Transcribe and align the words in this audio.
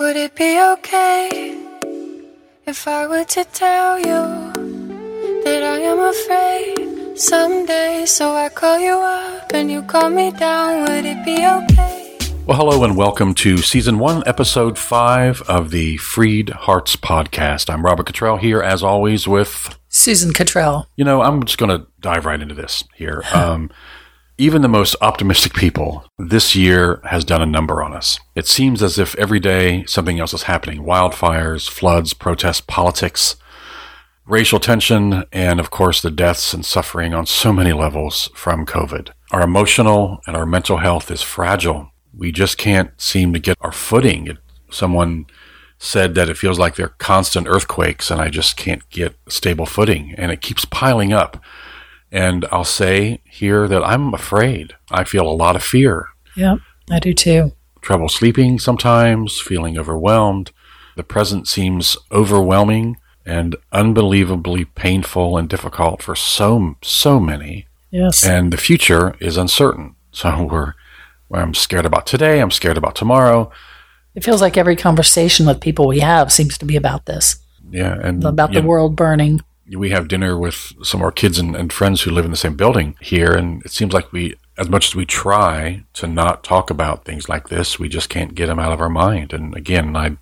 Would 0.00 0.16
it 0.16 0.34
be 0.34 0.58
okay 0.58 1.62
if 2.64 2.88
I 2.88 3.06
were 3.06 3.22
to 3.22 3.44
tell 3.44 3.98
you 3.98 4.50
that 5.44 5.62
I 5.62 5.78
am 5.80 6.00
afraid 6.00 7.18
someday? 7.18 8.06
So 8.06 8.32
I 8.32 8.48
call 8.48 8.78
you 8.78 8.94
up 8.94 9.52
and 9.52 9.70
you 9.70 9.82
call 9.82 10.08
me 10.08 10.30
down. 10.30 10.88
Would 10.88 11.04
it 11.04 11.22
be 11.22 11.46
okay? 11.46 12.16
Well, 12.46 12.56
hello 12.56 12.82
and 12.82 12.96
welcome 12.96 13.34
to 13.34 13.58
season 13.58 13.98
one, 13.98 14.22
episode 14.26 14.78
five 14.78 15.42
of 15.42 15.70
the 15.70 15.98
Freed 15.98 16.48
Hearts 16.48 16.96
podcast. 16.96 17.68
I'm 17.68 17.84
Robert 17.84 18.06
Cottrell 18.06 18.38
here, 18.38 18.62
as 18.62 18.82
always, 18.82 19.28
with 19.28 19.78
Susan 19.90 20.32
Cottrell. 20.32 20.86
you 20.96 21.04
know, 21.04 21.20
I'm 21.20 21.44
just 21.44 21.58
going 21.58 21.78
to 21.78 21.86
dive 22.00 22.24
right 22.24 22.40
into 22.40 22.54
this 22.54 22.84
here. 22.94 23.22
Um, 23.34 23.70
even 24.40 24.62
the 24.62 24.68
most 24.68 24.96
optimistic 25.02 25.52
people, 25.52 26.06
this 26.18 26.56
year 26.56 27.02
has 27.04 27.26
done 27.26 27.42
a 27.42 27.46
number 27.46 27.82
on 27.82 27.92
us. 27.92 28.18
It 28.34 28.46
seems 28.46 28.82
as 28.82 28.98
if 28.98 29.14
every 29.16 29.38
day 29.38 29.84
something 29.84 30.18
else 30.18 30.32
is 30.32 30.44
happening 30.44 30.82
wildfires, 30.82 31.68
floods, 31.68 32.14
protests, 32.14 32.62
politics, 32.62 33.36
racial 34.24 34.58
tension, 34.58 35.24
and 35.30 35.60
of 35.60 35.70
course, 35.70 36.00
the 36.00 36.10
deaths 36.10 36.54
and 36.54 36.64
suffering 36.64 37.12
on 37.12 37.26
so 37.26 37.52
many 37.52 37.74
levels 37.74 38.30
from 38.34 38.64
COVID. 38.64 39.10
Our 39.30 39.42
emotional 39.42 40.22
and 40.26 40.34
our 40.34 40.46
mental 40.46 40.78
health 40.78 41.10
is 41.10 41.20
fragile. 41.20 41.90
We 42.16 42.32
just 42.32 42.56
can't 42.56 42.98
seem 42.98 43.34
to 43.34 43.38
get 43.38 43.58
our 43.60 43.72
footing. 43.72 44.38
Someone 44.70 45.26
said 45.78 46.14
that 46.14 46.30
it 46.30 46.38
feels 46.38 46.58
like 46.58 46.76
they're 46.76 46.88
constant 46.88 47.46
earthquakes 47.46 48.10
and 48.10 48.22
I 48.22 48.30
just 48.30 48.56
can't 48.56 48.88
get 48.88 49.16
stable 49.28 49.66
footing 49.66 50.14
and 50.16 50.32
it 50.32 50.40
keeps 50.40 50.64
piling 50.64 51.12
up. 51.12 51.42
And 52.12 52.44
I'll 52.50 52.64
say 52.64 53.20
here 53.24 53.68
that 53.68 53.84
I'm 53.84 54.12
afraid. 54.14 54.74
I 54.90 55.04
feel 55.04 55.28
a 55.28 55.32
lot 55.32 55.54
of 55.56 55.62
fear, 55.62 56.08
Yeah, 56.36 56.56
I 56.90 56.98
do 56.98 57.14
too. 57.14 57.52
trouble 57.82 58.08
sleeping 58.08 58.58
sometimes, 58.58 59.40
feeling 59.40 59.78
overwhelmed. 59.78 60.50
The 60.96 61.04
present 61.04 61.46
seems 61.48 61.96
overwhelming 62.10 62.96
and 63.24 63.54
unbelievably 63.72 64.64
painful 64.64 65.36
and 65.38 65.48
difficult 65.48 66.02
for 66.02 66.16
so, 66.16 66.76
so 66.82 67.20
many. 67.20 67.66
Yes. 67.90 68.24
And 68.26 68.52
the 68.52 68.56
future 68.56 69.14
is 69.20 69.36
uncertain. 69.36 69.94
So 70.10 70.44
we're, 70.50 70.74
I'm 71.32 71.54
scared 71.54 71.86
about 71.86 72.06
today. 72.06 72.40
I'm 72.40 72.50
scared 72.50 72.76
about 72.76 72.96
tomorrow. 72.96 73.50
it 74.16 74.24
feels 74.24 74.40
like 74.40 74.56
every 74.56 74.74
conversation 74.76 75.46
with 75.46 75.60
people 75.60 75.86
we 75.86 76.00
have 76.00 76.32
seems 76.32 76.58
to 76.58 76.64
be 76.64 76.74
about 76.76 77.06
this, 77.06 77.36
Yeah. 77.70 77.96
And 78.02 78.24
about 78.24 78.52
the 78.52 78.62
world 78.62 78.96
burning. 78.96 79.42
We 79.76 79.90
have 79.90 80.08
dinner 80.08 80.36
with 80.36 80.72
some 80.82 81.00
of 81.00 81.04
our 81.04 81.12
kids 81.12 81.38
and, 81.38 81.54
and 81.54 81.72
friends 81.72 82.02
who 82.02 82.10
live 82.10 82.24
in 82.24 82.30
the 82.30 82.36
same 82.36 82.56
building 82.56 82.96
here, 83.00 83.32
and 83.32 83.62
it 83.64 83.70
seems 83.70 83.92
like 83.92 84.12
we, 84.12 84.34
as 84.58 84.68
much 84.68 84.88
as 84.88 84.94
we 84.94 85.06
try 85.06 85.84
to 85.94 86.06
not 86.06 86.42
talk 86.44 86.70
about 86.70 87.04
things 87.04 87.28
like 87.28 87.48
this, 87.48 87.78
we 87.78 87.88
just 87.88 88.08
can't 88.08 88.34
get 88.34 88.46
them 88.46 88.58
out 88.58 88.72
of 88.72 88.80
our 88.80 88.88
mind. 88.88 89.32
And 89.32 89.56
again, 89.56 89.94
I, 89.96 90.16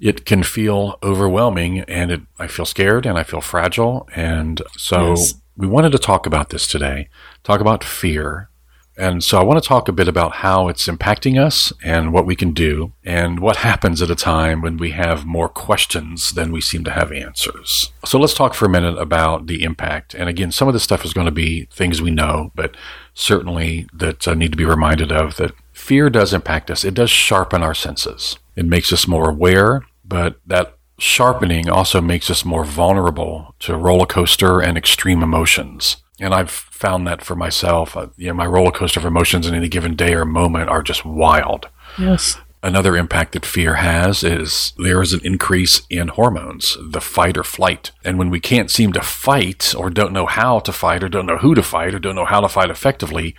it 0.00 0.24
can 0.26 0.42
feel 0.42 0.98
overwhelming, 1.02 1.80
and 1.80 2.10
it, 2.10 2.22
I 2.38 2.46
feel 2.46 2.66
scared 2.66 3.06
and 3.06 3.16
I 3.18 3.22
feel 3.22 3.40
fragile, 3.40 4.08
and 4.14 4.60
so 4.76 5.10
Yes. 5.10 5.34
we 5.56 5.66
wanted 5.66 5.92
to 5.92 5.98
talk 5.98 6.26
about 6.26 6.50
this 6.50 6.66
today, 6.66 7.08
talk 7.44 7.60
about 7.60 7.84
fear. 7.84 8.50
And 8.96 9.24
so 9.24 9.38
I 9.38 9.42
want 9.42 9.62
to 9.62 9.68
talk 9.68 9.88
a 9.88 9.92
bit 9.92 10.06
about 10.06 10.36
how 10.36 10.68
it's 10.68 10.86
impacting 10.86 11.40
us 11.40 11.72
and 11.82 12.12
what 12.12 12.26
we 12.26 12.36
can 12.36 12.52
do 12.52 12.92
and 13.04 13.40
what 13.40 13.56
happens 13.56 14.00
at 14.00 14.10
a 14.10 14.14
time 14.14 14.60
when 14.60 14.76
we 14.76 14.92
have 14.92 15.26
more 15.26 15.48
questions 15.48 16.32
than 16.32 16.52
we 16.52 16.60
seem 16.60 16.84
to 16.84 16.92
have 16.92 17.10
answers. 17.10 17.92
So 18.04 18.18
let's 18.18 18.34
talk 18.34 18.54
for 18.54 18.66
a 18.66 18.70
minute 18.70 18.96
about 18.98 19.46
the 19.46 19.64
impact. 19.64 20.14
And 20.14 20.28
again, 20.28 20.52
some 20.52 20.68
of 20.68 20.74
this 20.74 20.84
stuff 20.84 21.04
is 21.04 21.12
going 21.12 21.26
to 21.26 21.32
be 21.32 21.66
things 21.72 22.00
we 22.00 22.10
know, 22.10 22.52
but 22.54 22.76
certainly 23.14 23.88
that 23.92 24.28
uh, 24.28 24.34
need 24.34 24.52
to 24.52 24.58
be 24.58 24.64
reminded 24.64 25.10
of 25.10 25.36
that 25.36 25.52
fear 25.72 26.08
does 26.08 26.32
impact 26.32 26.70
us. 26.70 26.84
It 26.84 26.94
does 26.94 27.10
sharpen 27.10 27.62
our 27.62 27.74
senses. 27.74 28.38
It 28.54 28.66
makes 28.66 28.92
us 28.92 29.08
more 29.08 29.28
aware, 29.28 29.82
but 30.04 30.40
that 30.46 30.76
sharpening 30.98 31.68
also 31.68 32.00
makes 32.00 32.30
us 32.30 32.44
more 32.44 32.64
vulnerable 32.64 33.54
to 33.60 33.76
roller 33.76 34.06
coaster 34.06 34.60
and 34.60 34.78
extreme 34.78 35.22
emotions. 35.22 35.96
And 36.20 36.32
I've 36.32 36.50
found 36.50 37.06
that 37.06 37.22
for 37.22 37.34
myself. 37.34 37.96
Uh, 37.96 38.08
you 38.16 38.28
know, 38.28 38.34
my 38.34 38.46
roller 38.46 38.70
coaster 38.70 39.00
of 39.00 39.06
emotions 39.06 39.46
in 39.46 39.54
any 39.54 39.68
given 39.68 39.96
day 39.96 40.14
or 40.14 40.24
moment 40.24 40.70
are 40.70 40.82
just 40.82 41.04
wild. 41.04 41.68
Yes. 41.98 42.38
Another 42.62 42.96
impact 42.96 43.32
that 43.32 43.44
fear 43.44 43.74
has 43.74 44.24
is 44.24 44.72
there 44.78 45.02
is 45.02 45.12
an 45.12 45.20
increase 45.22 45.82
in 45.90 46.08
hormones, 46.08 46.78
the 46.80 47.00
fight 47.00 47.36
or 47.36 47.44
flight. 47.44 47.90
And 48.02 48.18
when 48.18 48.30
we 48.30 48.40
can't 48.40 48.70
seem 48.70 48.92
to 48.94 49.02
fight 49.02 49.74
or 49.74 49.90
don't 49.90 50.14
know 50.14 50.24
how 50.24 50.60
to 50.60 50.72
fight 50.72 51.04
or 51.04 51.10
don't 51.10 51.26
know 51.26 51.36
who 51.36 51.54
to 51.54 51.62
fight 51.62 51.94
or 51.94 51.98
don't 51.98 52.14
know 52.14 52.24
how 52.24 52.40
to 52.40 52.48
fight 52.48 52.70
effectively, 52.70 53.34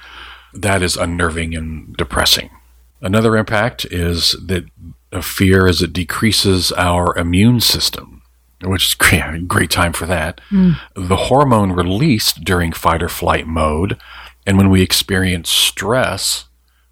that 0.54 0.84
is 0.84 0.96
unnerving 0.96 1.56
and 1.56 1.96
depressing. 1.98 2.52
Another 3.02 3.36
impact 3.36 3.86
is 3.86 4.36
that 4.46 4.66
fear 5.22 5.68
is 5.68 5.82
it 5.82 5.94
decreases 5.94 6.72
our 6.74 7.18
immune 7.18 7.62
system, 7.62 8.22
which 8.64 8.88
is 8.88 8.94
great, 8.96 9.48
great 9.48 9.70
time 9.72 9.94
for 9.94 10.06
that. 10.06 10.42
The 10.96 11.16
hormone 11.16 11.72
released 11.72 12.44
during 12.44 12.72
fight 12.72 13.02
or 13.04 13.10
flight 13.10 13.48
mode, 13.48 13.98
and 14.46 14.58
when 14.58 14.70
we 14.70 14.82
experience 14.82 15.50
stress, 15.50 16.46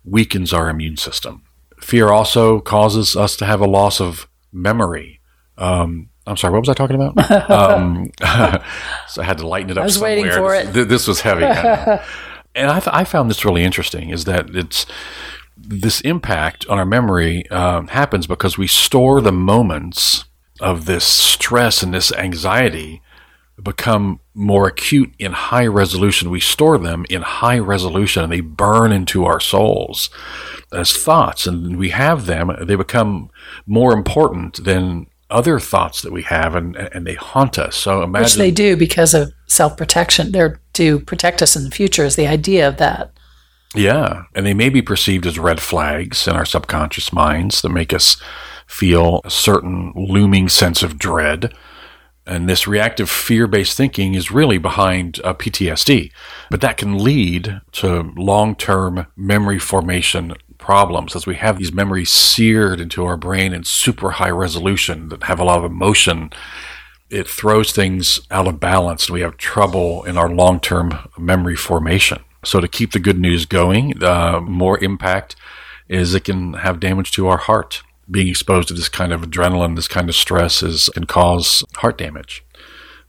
weakens 0.04 0.52
our 0.54 0.70
immune 0.70 0.98
system. 0.98 1.44
Fear 1.80 2.10
also 2.10 2.60
causes 2.60 3.16
us 3.16 3.36
to 3.38 3.46
have 3.46 3.62
a 3.62 3.68
loss 3.68 4.00
of 4.02 4.28
memory. 4.52 5.20
Um, 5.58 6.10
I'm 6.26 6.38
sorry, 6.38 6.54
what 6.54 6.62
was 6.62 6.70
I 6.70 6.74
talking 6.74 6.96
about? 6.96 7.50
um, 7.52 8.12
so 9.08 9.22
I 9.22 9.26
had 9.26 9.38
to 9.40 9.48
lighten 9.48 9.70
it 9.72 9.78
up. 9.78 9.82
I 9.84 9.86
was 9.86 10.00
waiting 10.00 10.32
somewhere. 10.32 10.66
for 10.66 10.72
This- 10.72 10.88
This 10.88 11.08
was 11.08 11.22
heavy. 11.22 11.44
And 12.56 12.70
I, 12.70 12.82
I 12.88 13.04
found 13.04 13.30
this 13.30 13.44
really 13.44 13.64
interesting 13.64 14.10
is 14.10 14.26
that 14.26 14.56
it's 14.56 14.86
this 15.58 16.02
impact 16.02 16.66
on 16.68 16.78
our 16.80 16.86
memory 16.86 17.50
um, 17.50 17.88
happens 17.88 18.28
because 18.28 18.58
we 18.58 18.68
store 18.68 19.22
the 19.22 19.32
moments 19.32 20.26
of 20.64 20.86
this 20.86 21.04
stress 21.04 21.84
and 21.84 21.94
this 21.94 22.12
anxiety 22.14 23.02
become 23.62 24.20
more 24.34 24.68
acute 24.68 25.14
in 25.20 25.34
high 25.34 25.68
resolution. 25.68 26.32
We 26.32 26.40
store 26.40 26.78
them 26.78 27.06
in 27.10 27.22
high 27.22 27.60
resolution 27.60 28.24
and 28.24 28.32
they 28.32 28.40
burn 28.40 28.92
into 28.92 29.26
our 29.26 29.40
souls 29.40 30.10
as 30.72 30.96
thoughts. 30.96 31.46
And 31.46 31.78
we 31.78 31.90
have 31.90 32.26
them, 32.26 32.52
they 32.62 32.76
become 32.76 33.30
more 33.68 33.94
important 33.94 34.64
than 34.64 35.08
other 35.30 35.60
thoughts 35.60 36.02
that 36.02 36.14
we 36.14 36.24
have 36.24 36.56
and, 36.56 36.76
and 36.76 37.06
they 37.06 37.16
haunt 37.16 37.60
us. 37.60 37.76
So 37.76 38.02
imagine. 38.02 38.24
Which 38.24 38.36
they 38.36 38.52
do 38.52 38.78
because 38.78 39.14
of 39.14 39.34
self 39.48 39.78
protection. 39.78 40.32
They're 40.32 40.62
to 40.74 41.02
protect 41.02 41.42
us 41.42 41.56
in 41.56 41.66
the 41.66 41.72
future, 41.72 42.06
is 42.06 42.16
the 42.16 42.28
idea 42.28 42.68
of 42.68 42.78
that. 42.78 43.12
Yeah, 43.76 44.24
and 44.34 44.46
they 44.46 44.54
may 44.54 44.70
be 44.70 44.82
perceived 44.82 45.26
as 45.26 45.38
red 45.38 45.60
flags 45.60 46.28
in 46.28 46.36
our 46.36 46.46
subconscious 46.46 47.12
minds 47.12 47.62
that 47.62 47.70
make 47.70 47.94
us 47.94 48.18
feel 48.74 49.22
a 49.24 49.30
certain 49.30 49.94
looming 49.96 50.50
sense 50.50 50.84
of 50.84 50.98
dread. 50.98 51.54
And 52.26 52.48
this 52.48 52.68
reactive 52.68 53.10
fear 53.10 53.48
based 53.48 53.76
thinking 53.76 54.14
is 54.14 54.32
really 54.32 54.58
behind 54.58 55.20
uh, 55.24 55.34
PTSD, 55.34 56.12
but 56.50 56.62
that 56.62 56.78
can 56.78 56.98
lead 57.04 57.62
to 57.74 58.14
long 58.16 58.56
term 58.56 59.08
memory 59.16 59.60
formation 59.60 60.34
problems 60.58 61.16
as 61.16 61.26
we 61.26 61.36
have 61.36 61.58
these 61.58 61.74
memories 61.74 62.10
seared 62.10 62.80
into 62.80 63.04
our 63.04 63.18
brain 63.18 63.54
in 63.54 63.66
super 63.66 64.12
high 64.12 64.30
resolution 64.30 65.10
that 65.10 65.24
have 65.24 65.40
a 65.40 65.44
lot 65.44 65.58
of 65.58 65.66
emotion 65.66 66.32
it 67.14 67.28
throws 67.28 67.72
things 67.72 68.22
out 68.32 68.48
of 68.48 68.60
balance. 68.60 69.10
We 69.10 69.22
have 69.22 69.38
trouble 69.38 70.04
in 70.04 70.18
our 70.18 70.30
long 70.30 70.60
term 70.60 71.10
memory 71.18 71.56
formation. 71.56 72.24
So, 72.44 72.60
to 72.60 72.68
keep 72.68 72.92
the 72.92 73.00
good 73.00 73.20
news 73.20 73.46
going, 73.46 74.04
uh, 74.04 74.42
more 74.42 74.84
impact 74.84 75.36
is 75.88 76.16
it 76.16 76.24
can 76.24 76.54
have 76.54 76.80
damage 76.80 77.12
to 77.12 77.28
our 77.28 77.38
heart. 77.38 77.84
Being 78.10 78.28
exposed 78.28 78.68
to 78.68 78.74
this 78.74 78.90
kind 78.90 79.14
of 79.14 79.22
adrenaline, 79.22 79.76
this 79.76 79.88
kind 79.88 80.10
of 80.10 80.16
stress, 80.16 80.62
is, 80.62 80.90
can 80.94 81.06
cause 81.06 81.64
heart 81.78 81.98
damage. 81.98 82.44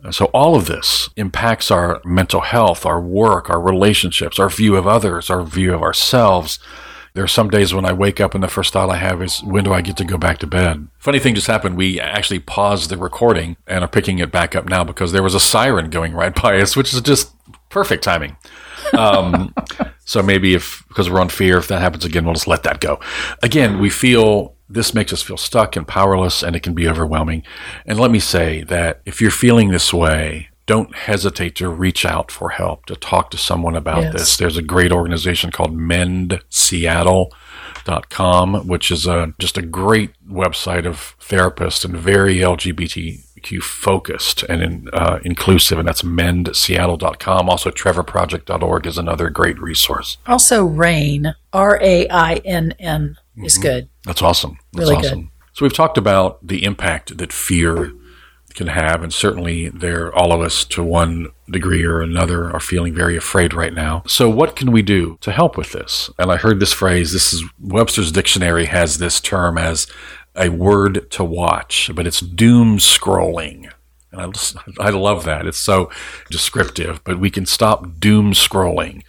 Uh, 0.05 0.13
So, 0.13 0.27
all 0.27 0.55
of 0.55 0.67
this 0.67 1.11
impacts 1.17 1.71
our 1.71 2.01
mental 2.05 2.43
health, 2.43 2.87
our 2.87 3.01
work, 3.01 3.51
our 3.51 3.61
relationships, 3.61 4.39
our 4.39 4.49
view 4.51 4.77
of 4.77 4.87
others, 4.87 5.31
our 5.31 5.43
view 5.43 5.75
of 5.75 5.83
ourselves. 5.83 6.59
There 7.15 7.23
are 7.23 7.29
some 7.29 7.49
days 7.49 7.73
when 7.73 7.85
I 7.85 7.93
wake 7.93 8.21
up 8.21 8.35
and 8.35 8.43
the 8.43 8.49
first 8.49 8.73
thought 8.73 8.91
I 8.91 8.97
have 8.97 9.23
is, 9.23 9.41
when 9.45 9.63
do 9.63 9.73
I 9.73 9.83
get 9.83 9.97
to 9.99 10.05
go 10.05 10.19
back 10.19 10.39
to 10.39 10.49
bed? 10.49 10.89
Funny 10.99 11.21
thing 11.21 11.37
just 11.37 11.47
happened. 11.47 11.77
We 11.77 12.01
actually 12.01 12.41
paused 12.41 12.91
the 12.91 12.97
recording 12.97 13.57
and 13.69 13.85
are 13.85 13.89
picking 13.89 14.19
it 14.19 14.33
back 14.33 14.57
up 14.57 14.69
now 14.69 14.83
because 14.83 15.13
there 15.13 15.23
was 15.23 15.35
a 15.35 15.39
siren 15.41 15.91
going 15.91 16.13
right 16.13 16.35
by 16.43 16.61
us, 16.61 16.77
which 16.77 16.93
is 16.93 17.01
just 17.03 17.33
perfect 17.69 18.03
timing. 18.03 18.37
Um, 18.99 19.55
so 20.05 20.25
maybe 20.25 20.55
if, 20.55 20.85
because 20.89 21.09
we're 21.09 21.21
on 21.21 21.29
fear, 21.29 21.57
if 21.59 21.69
that 21.69 21.81
happens 21.81 22.05
again, 22.05 22.25
we'll 22.25 22.35
just 22.35 22.49
let 22.49 22.65
that 22.65 22.81
go. 22.81 22.99
Again, 23.45 23.79
we 23.79 23.91
feel 23.91 24.54
this 24.69 24.95
makes 24.95 25.13
us 25.13 25.23
feel 25.23 25.37
stuck 25.37 25.77
and 25.77 25.87
powerless 25.87 26.43
and 26.43 26.57
it 26.57 26.63
can 26.63 26.75
be 26.75 26.89
overwhelming. 26.89 27.43
And 27.87 27.99
let 28.01 28.11
me 28.11 28.19
say 28.19 28.63
that 28.65 29.01
if 29.05 29.21
you're 29.21 29.31
feeling 29.31 29.71
this 29.71 29.93
way, 29.93 30.49
don't 30.67 30.95
hesitate 30.97 31.55
to 31.57 31.69
reach 31.69 32.07
out 32.07 32.31
for 32.33 32.49
help, 32.51 32.87
to 32.87 32.97
talk 32.97 33.31
to 33.31 33.37
someone 33.37 33.77
about 33.77 34.03
Yes. 34.05 34.13
this. 34.15 34.37
There's 34.39 34.57
a 34.57 34.63
great 34.63 34.93
organization 34.93 35.51
called 35.51 35.77
mendseattle.com, 37.85 38.67
which 38.67 38.91
is 38.91 39.07
a, 39.07 39.35
just 39.39 39.59
a 39.59 39.63
great 39.63 40.11
website 40.29 40.87
of 40.87 41.15
therapists 41.21 41.85
and 41.85 41.95
very 41.97 42.37
LGBTQ 42.37 43.61
focused 43.63 44.43
and 44.45 44.63
in, 44.63 44.89
uh, 44.95 45.19
inclusive, 45.23 45.79
and 45.79 45.87
that's 45.87 46.01
mendseattle.com. 46.03 47.49
Also, 47.51 47.71
trevorproject.org 47.71 48.87
is 48.87 48.97
another 48.99 49.29
great 49.31 49.61
resource. 49.61 50.17
Also, 50.27 50.65
RAINN, 50.65 51.35
R 51.53 51.79
A 51.83 52.09
I 52.09 52.37
N 52.45 52.75
N, 52.79 53.17
is 53.37 53.59
good. 53.59 53.89
That's 54.05 54.23
awesome. 54.23 54.59
That's 54.73 54.89
Really 54.91 55.03
good. 55.03 55.13
awesome. 55.13 55.31
So 55.53 55.65
we've 55.65 55.73
talked 55.73 55.99
about 55.99 56.45
the 56.47 56.65
impact 56.65 57.17
that 57.19 57.33
fear 57.33 57.93
can 58.55 58.67
have, 58.69 59.03
and 59.03 59.13
certainly 59.13 59.69
there, 59.69 60.15
all 60.15 60.33
of 60.33 60.41
us 60.41 60.65
to 60.65 60.83
one 60.83 61.29
degree 61.51 61.85
or 61.85 62.01
another 62.01 62.51
are 62.53 62.61
feeling 62.61 62.95
very 62.95 63.17
afraid 63.17 63.53
right 63.53 63.75
now. 63.75 64.03
So 64.07 64.29
what 64.31 64.55
can 64.57 64.71
we 64.71 64.81
do 64.83 65.19
to 65.23 65.33
help 65.33 65.57
with 65.57 65.73
this? 65.73 66.09
And 66.19 66.31
I 66.31 66.37
heard 66.37 66.61
this 66.61 66.73
phrase, 66.73 67.13
this 67.13 67.33
is 67.33 67.43
Webster's 67.61 68.13
dictionary 68.13 68.67
has 68.67 68.99
this 68.99 69.21
term 69.21 69.59
as 69.59 69.87
a 70.37 70.49
word 70.51 71.11
to 71.13 71.25
watch, 71.25 71.91
but 71.95 72.07
it's 72.07 72.21
doom 72.21 72.79
scrolling. 72.79 73.71
And 74.13 74.21
I, 74.21 74.27
just, 74.29 74.57
I 74.79 74.91
love 74.91 75.25
that. 75.25 75.47
It's 75.47 75.59
so 75.59 75.91
descriptive, 76.31 77.03
but 77.03 77.19
we 77.19 77.31
can 77.31 77.47
stop 77.47 77.99
doom 77.99 78.33
scrolling. 78.33 79.03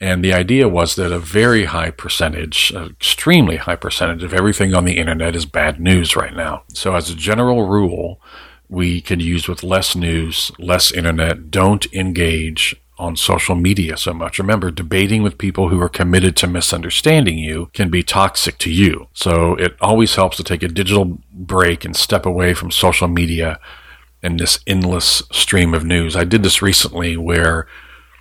And 0.00 0.24
the 0.24 0.32
idea 0.32 0.68
was 0.68 0.94
that 0.94 1.10
a 1.10 1.18
very 1.18 1.64
high 1.64 1.90
percentage, 1.90 2.70
an 2.70 2.86
extremely 2.86 3.56
high 3.56 3.76
percentage 3.76 4.22
of 4.22 4.32
everything 4.32 4.74
on 4.74 4.84
the 4.84 4.96
internet 4.96 5.34
is 5.34 5.44
bad 5.44 5.80
news 5.80 6.14
right 6.14 6.34
now. 6.34 6.62
So 6.72 6.94
as 6.94 7.10
a 7.10 7.16
general 7.16 7.66
rule, 7.66 8.20
we 8.68 9.00
can 9.00 9.18
use 9.18 9.48
with 9.48 9.62
less 9.62 9.96
news, 9.96 10.52
less 10.58 10.92
internet, 10.92 11.50
don't 11.50 11.92
engage 11.92 12.76
on 12.98 13.16
social 13.16 13.54
media 13.54 13.96
so 13.96 14.12
much. 14.12 14.38
Remember, 14.38 14.70
debating 14.70 15.22
with 15.22 15.38
people 15.38 15.68
who 15.68 15.80
are 15.80 15.88
committed 15.88 16.36
to 16.36 16.46
misunderstanding 16.46 17.38
you 17.38 17.70
can 17.72 17.90
be 17.90 18.02
toxic 18.02 18.58
to 18.58 18.70
you. 18.70 19.08
So 19.14 19.54
it 19.54 19.76
always 19.80 20.16
helps 20.16 20.36
to 20.38 20.44
take 20.44 20.62
a 20.62 20.68
digital 20.68 21.18
break 21.32 21.84
and 21.84 21.94
step 21.94 22.26
away 22.26 22.54
from 22.54 22.70
social 22.70 23.08
media 23.08 23.60
and 24.22 24.38
this 24.38 24.58
endless 24.66 25.22
stream 25.30 25.74
of 25.74 25.84
news. 25.84 26.16
I 26.16 26.24
did 26.24 26.42
this 26.42 26.60
recently 26.60 27.16
where 27.16 27.68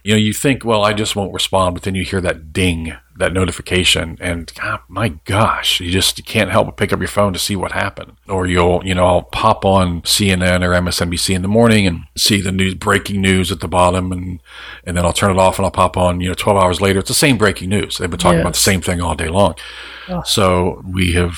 you 0.08 0.14
know, 0.14 0.20
you 0.20 0.32
think, 0.32 0.64
well, 0.64 0.86
I 0.86 0.94
just 0.94 1.18
won't 1.18 1.34
respond, 1.34 1.76
but 1.76 1.84
then 1.84 1.94
you 1.94 2.06
hear 2.06 2.22
that 2.22 2.54
ding, 2.54 2.94
that 3.18 3.34
notification, 3.34 4.18
and 4.22 4.50
God, 4.56 4.80
my 4.88 5.10
gosh, 5.10 5.82
you 5.82 5.92
just 5.92 6.26
can't 6.26 6.50
help 6.50 6.68
but 6.68 6.78
pick 6.78 6.94
up 6.94 7.00
your 7.00 7.10
phone 7.10 7.34
to 7.34 7.40
see 7.40 7.58
what 7.58 7.74
happened. 7.74 8.14
Or 8.30 8.48
you'll, 8.48 8.86
you 8.86 8.96
know, 8.96 9.06
I'll 9.06 9.24
pop 9.24 9.66
on 9.66 10.04
CNN 10.04 10.64
or 10.64 10.70
MSNBC 10.70 11.36
in 11.36 11.42
the 11.42 11.50
morning 11.50 11.86
and 11.86 12.04
see 12.16 12.40
the 12.40 12.54
news, 12.54 12.76
breaking 12.76 13.20
news 13.20 13.52
at 13.52 13.60
the 13.60 13.68
bottom, 13.68 14.14
and 14.14 14.42
and 14.86 14.96
then 14.96 15.04
I'll 15.04 15.12
turn 15.12 15.32
it 15.32 15.40
off 15.40 15.60
and 15.60 15.66
I'll 15.66 15.72
pop 15.72 15.98
on, 15.98 16.22
you 16.22 16.30
know, 16.30 16.36
12 16.36 16.64
hours 16.64 16.80
later, 16.80 17.00
it's 17.00 17.10
the 17.10 17.14
same 17.14 17.38
breaking 17.38 17.68
news. 17.68 17.98
They've 17.98 18.10
been 18.10 18.18
talking 18.18 18.40
about 18.40 18.54
the 18.54 18.60
same 18.60 18.80
thing 18.80 19.02
all 19.02 19.14
day 19.14 19.28
long. 19.28 19.56
So 20.24 20.82
we 20.90 21.12
have, 21.16 21.38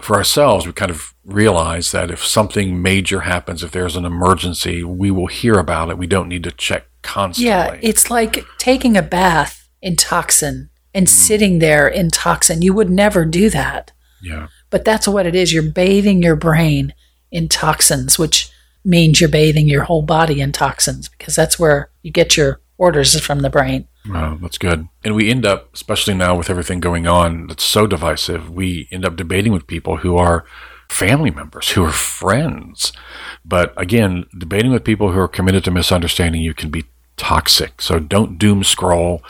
for 0.00 0.14
ourselves, 0.14 0.68
we 0.68 0.72
kind 0.72 0.92
of 0.92 1.14
realize 1.24 1.90
that 1.90 2.12
if 2.12 2.24
something 2.24 2.80
major 2.80 3.22
happens, 3.22 3.64
if 3.64 3.72
there's 3.72 3.96
an 3.96 4.04
emergency, 4.04 4.84
we 4.84 5.10
will 5.10 5.26
hear 5.26 5.54
about 5.54 5.90
it. 5.90 5.98
We 5.98 6.06
don't 6.06 6.28
need 6.28 6.44
to 6.44 6.52
check 6.52 6.86
constantly. 7.04 7.48
Yeah, 7.48 7.78
it's 7.80 8.10
like 8.10 8.44
taking 8.58 8.96
a 8.96 9.02
bath 9.02 9.68
in 9.80 9.94
toxin 9.96 10.70
and 10.92 11.06
Mm. 11.06 11.10
sitting 11.10 11.58
there 11.60 11.86
in 11.86 12.08
toxin. 12.10 12.62
You 12.62 12.72
would 12.74 12.90
never 12.90 13.24
do 13.24 13.48
that. 13.50 13.92
yeah. 14.22 14.46
But 14.70 14.84
that's 14.84 15.06
what 15.06 15.26
it 15.26 15.34
is. 15.36 15.52
You're 15.52 15.62
bathing 15.70 16.20
your 16.22 16.34
brain 16.34 16.94
in 17.30 17.48
toxins, 17.48 18.18
which 18.18 18.50
means 18.84 19.20
you're 19.20 19.30
bathing 19.30 19.68
your 19.68 19.84
whole 19.84 20.02
body 20.02 20.40
in 20.40 20.50
toxins 20.50 21.08
because 21.08 21.36
that's 21.36 21.58
where 21.58 21.90
you 22.02 22.10
get 22.10 22.36
your 22.36 22.60
orders 22.78 23.18
from 23.20 23.40
the 23.40 23.50
brain. 23.50 23.86
Wow, 24.08 24.36
that's 24.42 24.58
good. 24.58 24.88
And 25.04 25.14
we 25.14 25.30
end 25.30 25.46
up, 25.46 25.72
especially 25.74 26.14
now 26.14 26.36
with 26.36 26.50
everything 26.50 26.80
going 26.80 27.06
on 27.06 27.46
that's 27.46 27.62
so 27.64 27.86
divisive, 27.86 28.50
we 28.50 28.88
end 28.90 29.04
up 29.04 29.14
debating 29.16 29.52
with 29.52 29.66
people 29.66 29.98
who 29.98 30.16
are 30.16 30.44
family 30.90 31.30
members, 31.30 31.70
who 31.70 31.84
are 31.84 31.92
friends. 31.92 32.92
But 33.44 33.72
again, 33.80 34.24
debating 34.36 34.72
with 34.72 34.84
people 34.84 35.12
who 35.12 35.20
are 35.20 35.28
committed 35.28 35.64
to 35.64 35.70
misunderstanding 35.70 36.40
you 36.40 36.54
can 36.54 36.70
be 36.70 36.84
toxic. 37.16 37.80
So 37.80 37.98
don't 37.98 38.38
doom 38.38 38.64
scroll. 38.64 39.22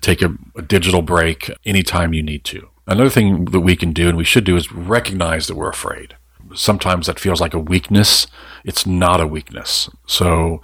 Take 0.00 0.22
a, 0.22 0.34
a 0.56 0.62
digital 0.62 1.02
break 1.02 1.50
anytime 1.64 2.14
you 2.14 2.22
need 2.22 2.44
to. 2.44 2.68
Another 2.86 3.10
thing 3.10 3.46
that 3.46 3.60
we 3.60 3.76
can 3.76 3.92
do 3.92 4.08
and 4.08 4.16
we 4.16 4.24
should 4.24 4.44
do 4.44 4.56
is 4.56 4.72
recognize 4.72 5.46
that 5.46 5.56
we're 5.56 5.68
afraid. 5.68 6.16
Sometimes 6.54 7.06
that 7.06 7.20
feels 7.20 7.40
like 7.40 7.54
a 7.54 7.58
weakness. 7.58 8.26
It's 8.64 8.86
not 8.86 9.20
a 9.20 9.26
weakness. 9.26 9.88
So 10.06 10.60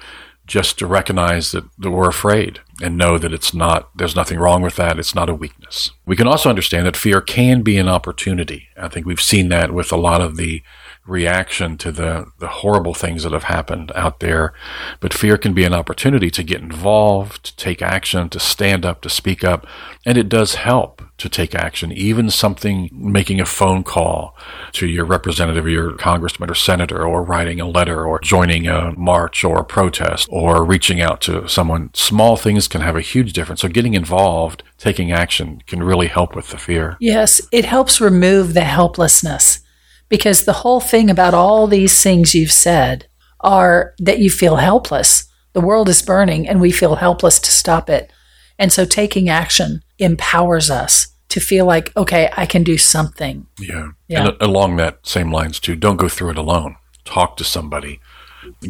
just 0.46 0.78
to 0.78 0.86
recognize 0.86 1.52
that, 1.52 1.64
that 1.78 1.90
we're 1.90 2.08
afraid 2.08 2.60
and 2.82 2.96
know 2.96 3.18
that 3.18 3.32
it's 3.32 3.52
not, 3.52 3.96
there's 3.96 4.16
nothing 4.16 4.38
wrong 4.38 4.62
with 4.62 4.76
that. 4.76 4.98
It's 4.98 5.14
not 5.14 5.28
a 5.28 5.34
weakness. 5.34 5.90
We 6.04 6.16
can 6.16 6.26
also 6.26 6.48
understand 6.48 6.86
that 6.86 6.96
fear 6.96 7.20
can 7.20 7.62
be 7.62 7.78
an 7.78 7.88
opportunity. 7.88 8.68
I 8.76 8.88
think 8.88 9.06
we've 9.06 9.20
seen 9.20 9.48
that 9.50 9.72
with 9.72 9.92
a 9.92 9.96
lot 9.96 10.20
of 10.20 10.36
the 10.36 10.62
reaction 11.06 11.76
to 11.78 11.92
the, 11.92 12.26
the 12.38 12.48
horrible 12.48 12.94
things 12.94 13.22
that 13.22 13.32
have 13.32 13.44
happened 13.44 13.92
out 13.94 14.20
there. 14.20 14.52
But 15.00 15.14
fear 15.14 15.36
can 15.36 15.54
be 15.54 15.64
an 15.64 15.74
opportunity 15.74 16.30
to 16.30 16.42
get 16.42 16.60
involved, 16.60 17.44
to 17.44 17.56
take 17.56 17.82
action, 17.82 18.28
to 18.30 18.40
stand 18.40 18.84
up, 18.84 19.00
to 19.02 19.10
speak 19.10 19.44
up. 19.44 19.66
And 20.04 20.18
it 20.18 20.28
does 20.28 20.56
help 20.56 21.02
to 21.18 21.28
take 21.28 21.54
action, 21.54 21.92
even 21.92 22.30
something 22.30 22.90
making 22.92 23.40
a 23.40 23.46
phone 23.46 23.82
call 23.82 24.36
to 24.72 24.86
your 24.86 25.04
representative 25.04 25.64
or 25.64 25.70
your 25.70 25.92
congressman 25.96 26.50
or 26.50 26.54
senator, 26.54 27.06
or 27.06 27.22
writing 27.22 27.60
a 27.60 27.66
letter, 27.66 28.04
or 28.04 28.20
joining 28.20 28.66
a 28.66 28.92
march 28.92 29.42
or 29.42 29.60
a 29.60 29.64
protest, 29.64 30.28
or 30.30 30.64
reaching 30.64 31.00
out 31.00 31.20
to 31.22 31.48
someone. 31.48 31.90
Small 31.94 32.36
things 32.36 32.68
can 32.68 32.82
have 32.82 32.96
a 32.96 33.00
huge 33.00 33.32
difference. 33.32 33.62
So 33.62 33.68
getting 33.68 33.94
involved, 33.94 34.62
taking 34.76 35.10
action 35.10 35.62
can 35.66 35.82
really 35.82 36.08
help 36.08 36.36
with 36.36 36.48
the 36.48 36.58
fear. 36.58 36.96
Yes, 37.00 37.40
it 37.50 37.64
helps 37.64 38.00
remove 38.00 38.52
the 38.52 38.64
helplessness 38.64 39.60
because 40.08 40.44
the 40.44 40.52
whole 40.52 40.80
thing 40.80 41.10
about 41.10 41.34
all 41.34 41.66
these 41.66 42.02
things 42.02 42.34
you've 42.34 42.52
said 42.52 43.06
are 43.40 43.94
that 43.98 44.18
you 44.18 44.30
feel 44.30 44.56
helpless. 44.56 45.28
The 45.52 45.60
world 45.60 45.88
is 45.88 46.02
burning 46.02 46.48
and 46.48 46.60
we 46.60 46.70
feel 46.70 46.96
helpless 46.96 47.38
to 47.40 47.50
stop 47.50 47.88
it. 47.88 48.10
And 48.58 48.72
so 48.72 48.84
taking 48.84 49.28
action 49.28 49.82
empowers 49.98 50.70
us 50.70 51.08
to 51.28 51.40
feel 51.40 51.66
like, 51.66 51.94
okay, 51.96 52.30
I 52.36 52.46
can 52.46 52.62
do 52.62 52.78
something. 52.78 53.46
Yeah. 53.58 53.90
Yeah. 54.08 54.28
And 54.28 54.36
along 54.40 54.76
that 54.76 55.06
same 55.06 55.32
lines 55.32 55.60
too, 55.60 55.76
don't 55.76 55.96
go 55.96 56.08
through 56.08 56.30
it 56.30 56.38
alone. 56.38 56.76
Talk 57.04 57.36
to 57.38 57.44
somebody. 57.44 58.00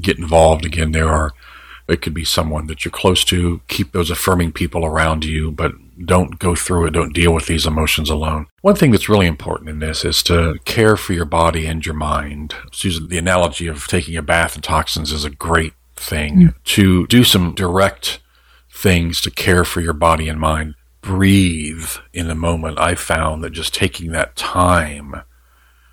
Get 0.01 0.19
involved. 0.19 0.65
Again, 0.65 0.93
there 0.93 1.09
are 1.09 1.33
it 1.89 2.03
could 2.03 2.15
be 2.15 2.25
someone 2.25 2.67
that 2.67 2.85
you're 2.85 2.93
close 2.93 3.25
to. 3.25 3.61
Keep 3.69 3.93
those 3.93 4.11
affirming 4.11 4.53
people 4.53 4.85
around 4.85 5.25
you, 5.25 5.53
but 5.53 5.73
don't 6.05 6.39
go 6.39 6.55
through 6.55 6.87
it. 6.87 6.91
Don't 6.91 7.15
deal 7.15 7.33
with 7.33 7.47
these 7.47 7.67
emotions 7.67 8.11
alone. 8.11 8.47
One 8.61 8.77
thing 8.77 8.91
that's 8.91 9.09
really 9.09 9.27
important 9.27 9.71
in 9.71 9.79
this 9.79 10.05
is 10.05 10.23
to 10.25 10.59
care 10.65 10.97
for 10.97 11.13
your 11.13 11.25
body 11.25 11.67
and 11.67 11.85
your 11.85 11.95
mind. 11.95 12.55
Susan, 12.73 13.09
the 13.09 13.19
analogy 13.19 13.67
of 13.67 13.87
taking 13.87 14.17
a 14.17 14.23
bath 14.23 14.57
in 14.57 14.63
toxins 14.63 15.13
is 15.13 15.25
a 15.25 15.31
great 15.31 15.75
thing. 15.95 16.37
Mm. 16.37 16.55
To 16.65 17.07
do 17.07 17.25
some 17.25 17.55
direct 17.55 18.21
things 18.71 19.21
to 19.23 19.31
care 19.31 19.65
for 19.65 19.81
your 19.81 19.95
body 19.95 20.29
and 20.29 20.39
mind. 20.39 20.75
Breathe 21.01 21.89
in 22.13 22.29
the 22.29 22.35
moment. 22.35 22.79
I 22.79 22.95
found 22.95 23.43
that 23.43 23.51
just 23.51 23.73
taking 23.73 24.13
that 24.13 24.37
time 24.37 25.23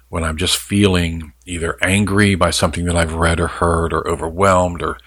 when 0.09 0.23
I'm 0.23 0.37
just 0.37 0.57
feeling 0.57 1.33
either 1.45 1.77
angry 1.81 2.35
by 2.35 2.51
something 2.51 2.85
that 2.85 2.95
I've 2.95 3.13
read 3.15 3.39
or 3.39 3.47
heard 3.47 3.93
or 3.93 4.07
overwhelmed 4.07 4.83
or 4.83 4.97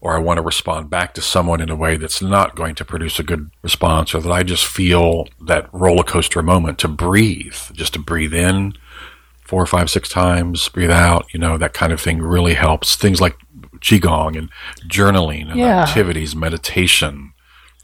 or 0.00 0.14
I 0.14 0.18
want 0.18 0.38
to 0.38 0.42
respond 0.42 0.88
back 0.88 1.12
to 1.14 1.20
someone 1.20 1.60
in 1.60 1.68
a 1.68 1.76
way 1.76 1.96
that's 1.96 2.22
not 2.22 2.56
going 2.56 2.74
to 2.76 2.84
produce 2.84 3.18
a 3.18 3.22
good 3.22 3.50
response 3.62 4.14
or 4.14 4.20
that 4.20 4.32
I 4.32 4.42
just 4.42 4.66
feel 4.66 5.28
that 5.46 5.68
roller 5.72 6.02
coaster 6.02 6.42
moment 6.42 6.78
to 6.80 6.88
breathe, 6.88 7.56
just 7.72 7.92
to 7.94 7.98
breathe 7.98 8.32
in 8.34 8.74
four, 9.44 9.66
five, 9.66 9.90
six 9.90 10.08
times, 10.08 10.68
breathe 10.68 10.90
out, 10.90 11.26
you 11.34 11.40
know, 11.40 11.58
that 11.58 11.74
kind 11.74 11.92
of 11.92 12.00
thing 12.00 12.22
really 12.22 12.54
helps. 12.54 12.96
Things 12.96 13.20
like 13.20 13.36
Qigong 13.80 14.38
and 14.38 14.48
journaling 14.88 15.50
and 15.50 15.58
Yeah. 15.58 15.82
activities, 15.82 16.36
meditation, 16.36 17.32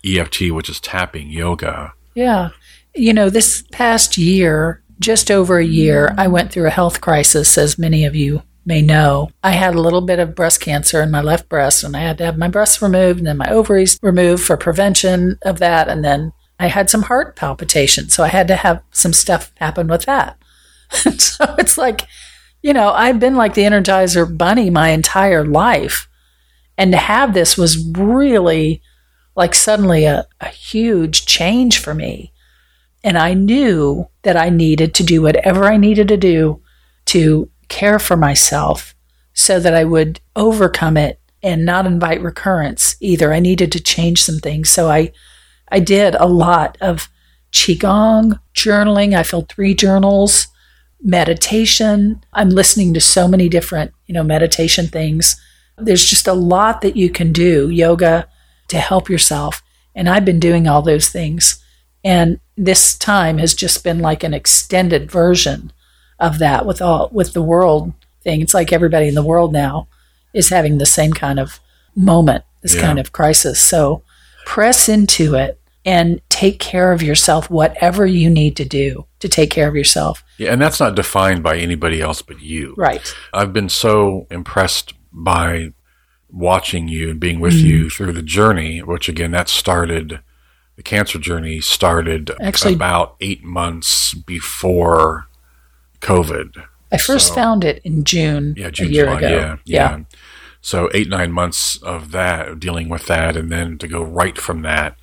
EFT, 0.04 0.50
which 0.52 0.68
is 0.70 0.80
tapping, 0.80 1.28
yoga. 1.30 1.92
Yeah. 2.14 2.50
You 2.94 3.12
know, 3.12 3.28
this 3.28 3.62
past 3.73 4.16
year, 4.16 4.80
just 5.00 5.30
over 5.30 5.58
a 5.58 5.64
year, 5.64 6.14
I 6.16 6.28
went 6.28 6.50
through 6.52 6.66
a 6.66 6.70
health 6.70 7.00
crisis, 7.02 7.58
as 7.58 7.78
many 7.78 8.04
of 8.06 8.14
you 8.14 8.42
may 8.66 8.82
know. 8.82 9.30
I 9.42 9.52
had 9.52 9.75
a 9.75 9.80
little 9.80 10.00
bit 10.00 10.18
of 10.18 10.35
breast 10.35 10.61
cancer 10.61 11.00
in 11.00 11.11
my 11.11 11.23
left 11.23 11.49
breast, 11.49 11.85
and 11.85 11.96
I 11.96 12.00
had 12.00 12.18
to 12.18 12.25
have 12.25 12.37
my 12.37 12.49
breasts 12.49 12.82
removed 12.82 13.18
and 13.18 13.26
then 13.26 13.37
my 13.37 13.49
ovaries 13.49 13.99
removed 14.02 14.42
for 14.42 14.56
prevention 14.56 15.38
of 15.42 15.61
that. 15.61 15.88
And 15.88 16.04
then 16.04 16.32
I 16.58 16.66
had 16.66 16.90
some 16.90 17.02
heart 17.02 17.37
palpitations. 17.37 18.14
So 18.14 18.25
I 18.25 18.28
had 18.28 18.49
to 18.49 18.56
have 18.56 18.82
some 18.90 19.12
stuff 19.12 19.52
happen 19.56 19.87
with 19.87 20.04
that. 20.06 20.37
so 20.90 21.54
it's 21.58 21.78
like, 21.78 22.06
you 22.62 22.73
know, 22.73 22.90
I've 22.90 23.20
been 23.20 23.37
like 23.37 23.54
the 23.54 23.62
Energizer 23.62 24.37
Bunny 24.37 24.70
my 24.70 24.88
entire 24.88 25.44
life. 25.44 26.08
And 26.76 26.92
to 26.92 26.99
have 26.99 27.32
this 27.32 27.56
was 27.56 27.78
really 27.92 28.82
like 29.37 29.54
suddenly 29.54 30.04
a, 30.04 30.26
a 30.40 30.49
huge 30.49 31.26
change 31.26 31.78
for 31.78 31.94
me. 31.94 32.32
And 33.04 33.16
I 33.16 33.35
knew 33.35 34.08
that 34.23 34.37
I 34.37 34.49
needed 34.49 34.94
to 34.94 35.04
do 35.04 35.23
whatever 35.23 35.66
I 35.66 35.76
needed 35.76 36.08
to 36.08 36.16
do 36.16 36.61
to 37.06 37.49
care 37.68 37.99
for 37.99 38.16
myself 38.16 38.94
so 39.32 39.61
that 39.61 39.75
I 39.75 39.85
would 39.85 40.20
overcome 40.35 40.96
it 40.96 41.20
and 41.42 41.64
not 41.64 41.87
invite 41.87 42.23
recurrence 42.23 42.96
either. 43.00 43.32
I 43.32 43.40
needed 43.40 43.70
to 43.73 43.82
change 43.82 44.23
some 44.23 44.38
things. 44.38 44.70
So 44.70 44.90
I 44.90 45.12
I 45.68 45.80
did 45.80 46.14
a 46.14 46.26
lot 46.26 46.78
of 46.80 47.08
qigong, 47.52 48.38
journaling. 48.54 49.14
I 49.14 49.23
filled 49.23 49.49
three 49.49 49.75
journals, 49.75 50.46
meditation. 51.02 52.23
I'm 52.32 52.50
listening 52.50 52.94
to 52.94 53.00
so 53.00 53.26
many 53.28 53.49
different, 53.49 53.92
you 54.06 54.14
know, 54.14 54.23
meditation 54.23 54.87
things. 54.87 55.40
There's 55.78 56.04
just 56.04 56.26
a 56.26 56.32
lot 56.32 56.80
that 56.80 56.96
you 56.96 57.11
can 57.11 57.32
do, 57.32 57.68
yoga 57.68 58.28
to 58.68 58.78
help 58.78 59.08
yourself. 59.08 59.62
And 59.94 60.08
I've 60.08 60.25
been 60.25 60.40
doing 60.40 60.66
all 60.66 60.82
those 60.82 61.08
things. 61.08 61.62
And 62.04 62.40
this 62.56 62.96
time 62.96 63.38
has 63.38 63.54
just 63.54 63.82
been 63.82 63.99
like 63.99 64.23
an 64.23 64.35
extended 64.35 65.11
version 65.11 65.73
of 66.18 66.38
that 66.38 66.64
with 66.66 66.80
all 66.80 67.08
with 67.12 67.32
the 67.32 67.42
world 67.42 67.92
thing. 68.23 68.40
It's 68.40 68.54
like 68.54 68.73
everybody 68.73 69.08
in 69.08 69.14
the 69.14 69.23
world 69.25 69.52
now 69.52 69.88
is 70.32 70.49
having 70.49 70.78
the 70.78 70.87
same 70.87 71.12
kind 71.12 71.38
of 71.38 71.61
moment, 71.94 72.44
this 72.62 72.75
Yeah. 72.75 72.82
kind 72.82 72.99
of 72.99 73.12
crisis. 73.12 73.61
So 73.61 74.02
press 74.44 74.88
into 74.88 75.35
it 75.35 75.61
and 75.85 76.20
take 76.28 76.58
care 76.58 76.92
of 76.92 77.02
yourself, 77.02 77.49
whatever 77.49 78.06
you 78.06 78.28
need 78.28 78.56
to 78.56 78.64
do 78.64 79.06
to 79.20 79.28
take 79.28 79.50
care 79.50 79.68
of 79.68 79.75
yourself. 79.76 80.23
Yeah, 80.37 80.52
and 80.52 80.61
that's 80.61 80.80
not 80.80 80.94
defined 80.94 81.42
by 81.42 81.56
anybody 81.58 82.00
else 82.00 82.23
but 82.23 82.40
you. 82.40 82.75
Right. 82.76 83.14
I've 83.32 83.52
been 83.52 83.68
so 83.68 84.26
impressed 84.30 84.94
by 85.12 85.73
watching 86.28 86.88
you 86.88 87.11
and 87.11 87.20
being 87.20 87.40
with 87.40 87.54
Mm. 87.54 87.62
you 87.62 87.90
through 87.90 88.12
the 88.12 88.23
journey, 88.23 88.80
which 88.82 89.08
again, 89.08 89.30
that 89.30 89.49
started, 89.49 90.20
the 90.76 90.82
cancer 90.82 91.18
journey 91.18 91.61
started 91.61 92.30
Actually- 92.40 92.75
about 92.75 93.14
eight 93.20 93.42
months 93.44 94.12
before 94.12 95.26
COVID. 96.00 96.62
I 96.93 96.99
first 96.99 97.29
So- 97.29 97.35
found 97.35 97.65
it 97.65 97.81
in 97.85 98.05
June, 98.05 98.55
Yeah, 98.57 98.71
June, 98.71 98.88
a 98.88 98.91
year 98.91 99.05
July, 99.07 99.19
ago. 99.19 99.29
Yeah, 99.29 99.57
yeah. 99.65 99.99
So 100.61 100.88
eight, 100.95 101.09
nine 101.09 101.33
months 101.33 101.76
of 101.83 102.11
that, 102.12 102.59
dealing 102.59 102.88
with 102.88 103.07
that, 103.07 103.37
and 103.37 103.50
then 103.53 103.79
to 103.79 103.87
go 103.88 104.03
right 104.03 104.37
from 104.38 104.62
that 104.62 104.97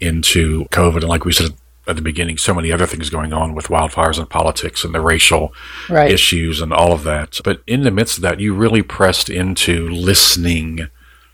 into 0.00 0.66
COVID. 0.70 0.98
And 0.98 1.08
like 1.08 1.24
we 1.24 1.32
said 1.32 1.50
at 1.86 1.96
the 1.96 2.02
beginning, 2.02 2.38
so 2.38 2.54
many 2.54 2.70
other 2.70 2.86
things 2.86 3.10
going 3.10 3.32
on 3.32 3.54
with 3.54 3.66
wildfires 3.68 4.18
and 4.18 4.28
politics 4.30 4.84
and 4.84 4.94
the 4.94 5.00
racial 5.00 5.52
Right. 5.88 6.10
issues 6.12 6.60
and 6.60 6.72
all 6.72 6.92
of 6.92 7.02
that. 7.04 7.40
But 7.42 7.62
in 7.66 7.82
the 7.82 7.90
midst 7.90 8.18
of 8.18 8.22
that, 8.22 8.38
you 8.38 8.54
really 8.54 8.82
pressed 8.82 9.28
into 9.28 9.88
listening, 9.88 10.88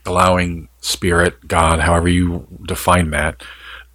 allowing 0.07 0.69
spirit, 0.81 1.47
God, 1.49 1.81
however 1.81 2.09
you 2.09 2.47
define 2.67 3.11
that, 3.11 3.43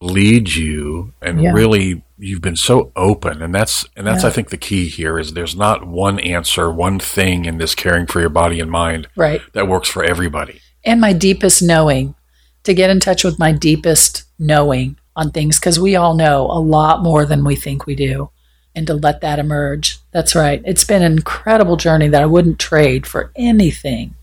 lead 0.02 0.54
you 0.56 1.14
and 1.22 1.42
Yeah. 1.42 1.52
really 1.54 2.02
you've 2.18 2.42
been 2.42 2.56
so 2.56 2.92
open 2.96 3.42
and 3.42 3.54
that's 3.54 3.86
and 3.96 4.06
that's 4.08 4.24
Yeah. 4.24 4.30
I 4.30 4.32
think 4.32 4.50
the 4.50 4.58
key 4.58 4.88
here 4.88 5.18
is 5.20 5.34
there's 5.34 5.56
not 5.56 5.88
one 5.88 6.20
answer, 6.20 6.72
one 6.72 7.00
thing 7.00 7.46
in 7.46 7.58
this 7.58 7.76
caring 7.76 8.08
for 8.08 8.20
your 8.20 8.30
body 8.30 8.60
and 8.60 8.70
mind 8.72 9.08
Right. 9.16 9.42
that 9.54 9.68
works 9.68 9.88
for 9.90 10.04
everybody. 10.04 10.60
and 10.84 11.00
my 11.00 11.14
deepest 11.14 11.62
knowing 11.62 12.16
to 12.64 12.74
get 12.74 12.90
in 12.90 13.00
touch 13.00 13.24
with 13.24 13.38
my 13.38 13.52
deepest 13.52 14.24
knowing 14.40 14.96
on 15.16 15.30
things 15.30 15.60
because 15.60 15.80
we 15.80 15.96
all 15.96 16.16
know 16.16 16.48
a 16.50 16.58
lot 16.60 17.04
more 17.04 17.24
than 17.26 17.44
we 17.44 17.56
think 17.56 17.86
we 17.86 17.94
do 17.96 18.30
and 18.76 18.88
to 18.88 18.94
let 18.96 19.22
that 19.22 19.38
emerge 19.38 20.00
that's 20.12 20.34
right 20.34 20.62
it's 20.66 20.84
been 20.84 21.04
an 21.04 21.12
incredible 21.12 21.76
journey 21.78 22.08
that 22.08 22.22
i 22.24 22.26
wouldn't 22.26 22.58
trade 22.58 23.06
for 23.06 23.32
anything 23.36 24.16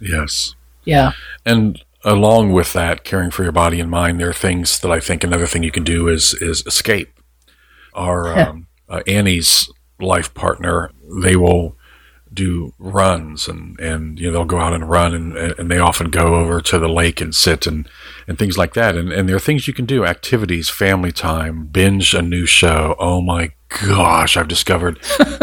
Yes. 0.00 0.54
yeah 0.86 1.12
And 1.44 1.82
along 2.06 2.52
with 2.52 2.72
that, 2.72 3.04
caring 3.04 3.30
for 3.30 3.42
your 3.42 3.52
body 3.52 3.80
and 3.80 3.90
mind, 3.90 4.20
there 4.20 4.30
are 4.30 4.32
things 4.32 4.78
that 4.80 4.90
I 4.90 5.00
think 5.00 5.24
another 5.24 5.46
thing 5.46 5.62
you 5.62 5.72
can 5.72 5.84
do 5.84 6.08
is 6.08 6.32
is 6.34 6.64
escape. 6.66 7.12
Our 7.92 8.38
um, 8.38 8.68
uh, 8.88 9.02
Annie's 9.06 9.70
life 10.00 10.32
partner, 10.32 10.92
they 11.22 11.36
will 11.36 11.76
do 12.32 12.74
runs 12.78 13.48
and 13.48 13.78
and 13.80 14.18
you 14.20 14.26
know 14.26 14.32
they'll 14.32 14.44
go 14.44 14.58
out 14.58 14.74
and 14.74 14.90
run 14.90 15.14
and 15.14 15.36
and 15.36 15.70
they 15.70 15.78
often 15.78 16.10
go 16.10 16.34
over 16.34 16.60
to 16.60 16.78
the 16.78 16.88
lake 16.88 17.20
and 17.20 17.34
sit 17.34 17.66
and 17.66 17.88
and 18.28 18.38
things 18.38 18.56
like 18.56 18.74
that. 18.74 18.94
And 18.94 19.12
and 19.12 19.28
there 19.28 19.36
are 19.36 19.40
things 19.40 19.66
you 19.66 19.74
can 19.74 19.86
do 19.86 20.04
activities 20.04 20.70
family 20.70 21.12
time 21.12 21.66
binge 21.66 22.14
a 22.14 22.22
new 22.22 22.46
show. 22.46 22.94
Oh 22.98 23.20
my 23.20 23.52
gosh 23.68 24.36
i've 24.36 24.48
discovered 24.48 24.98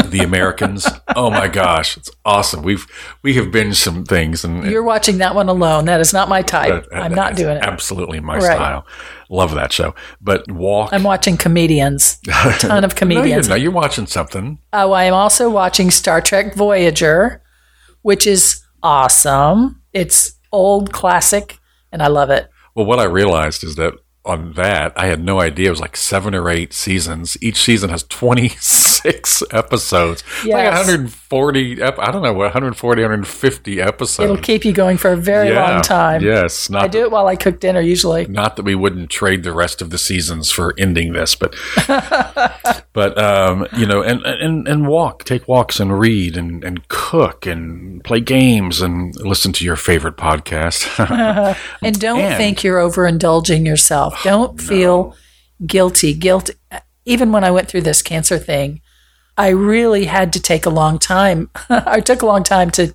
the 0.05 0.21
americans. 0.23 0.87
Oh 1.15 1.29
my 1.29 1.47
gosh 1.47 1.97
it's 1.97 2.09
awesome. 2.25 2.63
We've 2.63 2.85
we 3.21 3.33
have 3.35 3.47
binged 3.47 3.75
some 3.75 4.05
things 4.05 4.43
and 4.45 4.63
you're 4.65 4.81
watching 4.83 5.17
that 5.17 5.35
one 5.35 5.49
alone. 5.49 5.85
That 5.85 5.99
is 5.99 6.13
not 6.13 6.29
my 6.29 6.41
type. 6.41 6.89
That- 6.89 7.03
i'm 7.03 7.13
not 7.13 7.35
doing 7.35 7.57
it. 7.57 7.63
absolutely 7.63 8.19
my 8.19 8.35
Right. 8.37 8.55
style. 8.55 8.85
Love 9.29 9.55
that 9.55 9.71
show. 9.73 9.93
But 10.21 10.49
walk 10.51 10.93
i'm 10.93 11.03
watching 11.03 11.37
comedians. 11.37 12.19
A 12.27 12.31
ton 12.59 12.63
of 12.63 12.69
no, 12.69 12.77
you're, 12.79 12.89
comedians. 12.89 13.49
you're 13.49 13.71
watching 13.71 14.07
something. 14.07 14.59
Oh, 14.71 14.91
I 14.93 15.03
am 15.05 15.13
also 15.13 15.49
watching 15.49 15.91
Star 15.91 16.21
Trek 16.21 16.55
Voyager, 16.55 17.41
which 18.03 18.25
is 18.25 18.63
awesome. 18.81 19.81
It's 19.91 20.33
old 20.51 20.91
classic, 20.93 21.59
and 21.91 22.01
I 22.01 22.07
love 22.07 22.29
it. 22.29 22.49
Well, 22.75 22.85
what 22.85 22.99
I 22.99 23.03
realized 23.03 23.63
is 23.63 23.75
that 23.75 23.93
on 24.25 24.53
that, 24.53 24.93
I 24.95 25.07
had 25.07 25.23
no 25.23 25.39
idea. 25.41 25.67
It 25.67 25.71
was 25.71 25.81
like 25.81 25.97
seven 25.97 26.33
or 26.33 26.49
eight 26.49 26.73
seasons. 26.73 27.37
Each 27.41 27.61
season 27.61 27.89
has 27.89 28.03
26 29.03 29.43
episodes. 29.51 30.23
It's 30.43 30.47
Like 30.47 30.65
140, 30.71 31.81
ep- 31.81 31.99
I 31.99 32.11
don't 32.11 32.21
know, 32.23 32.33
what, 32.33 32.45
140, 32.45 33.01
150 33.01 33.81
episodes. 33.81 34.23
It'll 34.23 34.37
keep 34.41 34.65
you 34.65 34.71
going 34.71 34.97
for 34.97 35.11
a 35.11 35.17
very 35.17 35.49
Yeah. 35.49 35.69
long 35.73 35.81
time. 35.81 36.21
Yes. 36.21 36.69
I 36.73 36.87
do 36.87 37.01
it 37.01 37.11
while 37.11 37.27
I 37.27 37.35
cook 37.35 37.59
dinner 37.59 37.81
usually. 37.81 38.25
not 38.27 38.55
that 38.55 38.63
we 38.63 38.75
wouldn't 38.75 39.09
trade 39.09 39.43
the 39.43 39.51
rest 39.53 39.81
of 39.81 39.89
the 39.89 39.97
seasons 39.97 40.49
for 40.51 40.73
ending 40.77 41.13
this, 41.13 41.35
but 41.35 41.53
but 42.93 43.17
um, 43.17 43.67
you 43.77 43.85
know, 43.85 44.01
and, 44.01 44.21
and 44.25 44.67
and 44.67 44.87
walk, 44.87 45.23
take 45.23 45.47
walks, 45.47 45.79
and 45.79 45.99
read, 45.99 46.37
and 46.37 46.63
and 46.63 46.87
cook, 46.87 47.45
and 47.45 48.03
play 48.03 48.19
games, 48.19 48.81
and 48.81 49.15
listen 49.17 49.51
to 49.53 49.65
your 49.65 49.75
favorite 49.75 50.17
podcast. 50.17 50.83
And 51.81 51.99
don't 51.99 52.19
And- 52.21 52.37
think 52.37 52.63
you're 52.63 52.79
overindulging 52.79 53.65
yourself. 53.65 54.19
Don't 54.23 54.59
feel 54.61 55.15
guilty. 55.65 56.13
Guilt. 56.13 56.49
Even 57.05 57.31
when 57.31 57.43
I 57.43 57.51
went 57.51 57.67
through 57.67 57.81
this 57.81 58.01
cancer 58.01 58.37
thing, 58.37 58.81
I 59.37 59.49
really 59.49 60.05
had 60.05 60.31
to 60.33 60.39
take 60.39 60.65
a 60.65 60.69
long 60.69 60.99
time. 60.99 61.49
I 61.69 61.99
took 62.01 62.21
a 62.21 62.25
long 62.25 62.43
time 62.43 62.69
to 62.71 62.93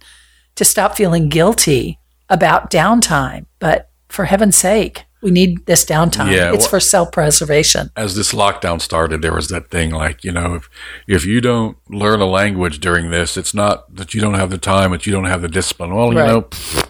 to 0.57 0.64
stop 0.64 0.97
feeling 0.97 1.28
guilty 1.28 1.99
about 2.28 2.71
downtime. 2.71 3.47
But 3.59 3.90
for 4.09 4.25
heaven's 4.25 4.57
sake, 4.57 5.04
we 5.21 5.30
need 5.30 5.66
this 5.66 5.85
downtime. 5.85 6.33
Yeah, 6.33 6.52
it's 6.52 6.64
well- 6.64 6.71
for 6.71 6.80
self 6.80 7.11
preservation. 7.12 7.90
As 7.97 8.14
this 8.14 8.33
lockdown 8.33 8.80
started, 8.80 9.21
there 9.23 9.35
was 9.35 9.49
that 9.49 9.71
thing 9.71 9.90
like 9.90 10.23
you 10.25 10.30
know, 10.33 10.54
if 10.54 10.68
if 11.09 11.25
you 11.26 11.40
don't 11.40 11.76
learn 11.88 12.21
a 12.21 12.26
language 12.26 12.78
during 12.80 13.11
this, 13.11 13.37
it's 13.37 13.54
not 13.54 13.95
that 13.95 14.14
you 14.14 14.21
don't 14.21 14.35
have 14.35 14.50
the 14.50 14.59
time, 14.59 14.90
but 14.90 15.07
you 15.07 15.12
don't 15.12 15.25
have 15.25 15.42
the 15.42 15.49
discipline. 15.49 15.95
Well, 15.95 16.09
you 16.09 16.14
know, 16.14 16.42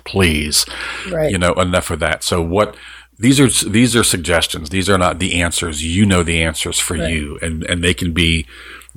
please, 0.05 0.65
Right. 1.11 1.31
you 1.31 1.39
know, 1.39 1.53
enough 1.55 1.91
of 1.91 2.01
that. 2.01 2.23
So 2.23 2.43
what? 2.43 2.77
These 3.21 3.41
are 3.41 3.69
these 3.69 3.97
are 3.97 4.05
suggestions. 4.05 4.71
These 4.71 4.89
are 4.89 4.97
not 4.99 5.19
the 5.19 5.43
answers. 5.43 5.85
You 5.85 6.07
know 6.07 6.23
the 6.23 6.41
answers 6.43 6.79
for 6.79 6.97
Right. 6.97 7.11
you, 7.11 7.37
and 7.43 7.65
and 7.65 7.83
they 7.83 7.93
can 7.93 8.13
be 8.13 8.47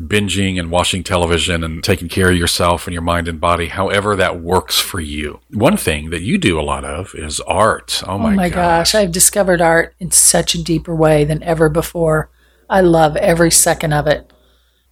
binging 0.08 0.60
and 0.60 0.72
watching 0.72 1.04
television 1.04 1.64
and 1.64 1.84
taking 1.84 2.10
care 2.10 2.30
of 2.30 2.38
yourself 2.38 2.88
and 2.88 2.94
your 2.94 3.02
mind 3.02 3.28
and 3.28 3.40
body, 3.40 3.68
however 3.68 4.16
that 4.16 4.42
works 4.42 4.80
for 4.80 5.00
you. 5.00 5.40
One 5.50 5.78
thing 5.78 6.10
that 6.10 6.22
you 6.22 6.38
do 6.38 6.60
a 6.60 6.64
lot 6.64 6.84
of 6.86 7.14
is 7.16 7.40
art. 7.42 8.04
Oh 8.08 8.18
my, 8.18 8.34
Oh 8.34 8.36
my 8.36 8.50
gosh, 8.50 8.96
I've 8.96 9.12
discovered 9.12 9.62
art 9.62 9.96
in 10.00 10.12
such 10.12 10.56
a 10.56 10.64
deeper 10.64 10.96
way 10.96 11.24
than 11.24 11.44
ever 11.44 11.70
before. 11.70 12.30
I 12.70 12.82
love 12.82 13.16
every 13.18 13.52
second 13.52 13.94
of 13.94 14.08
it. 14.08 14.32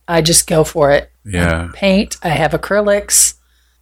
I 0.07 0.21
just 0.21 0.47
go 0.47 0.63
for 0.63 0.91
it. 0.91 1.11
Yeah. 1.23 1.69
Paint, 1.73 2.17
I 2.23 2.29
have 2.29 2.51
acrylics. 2.51 3.35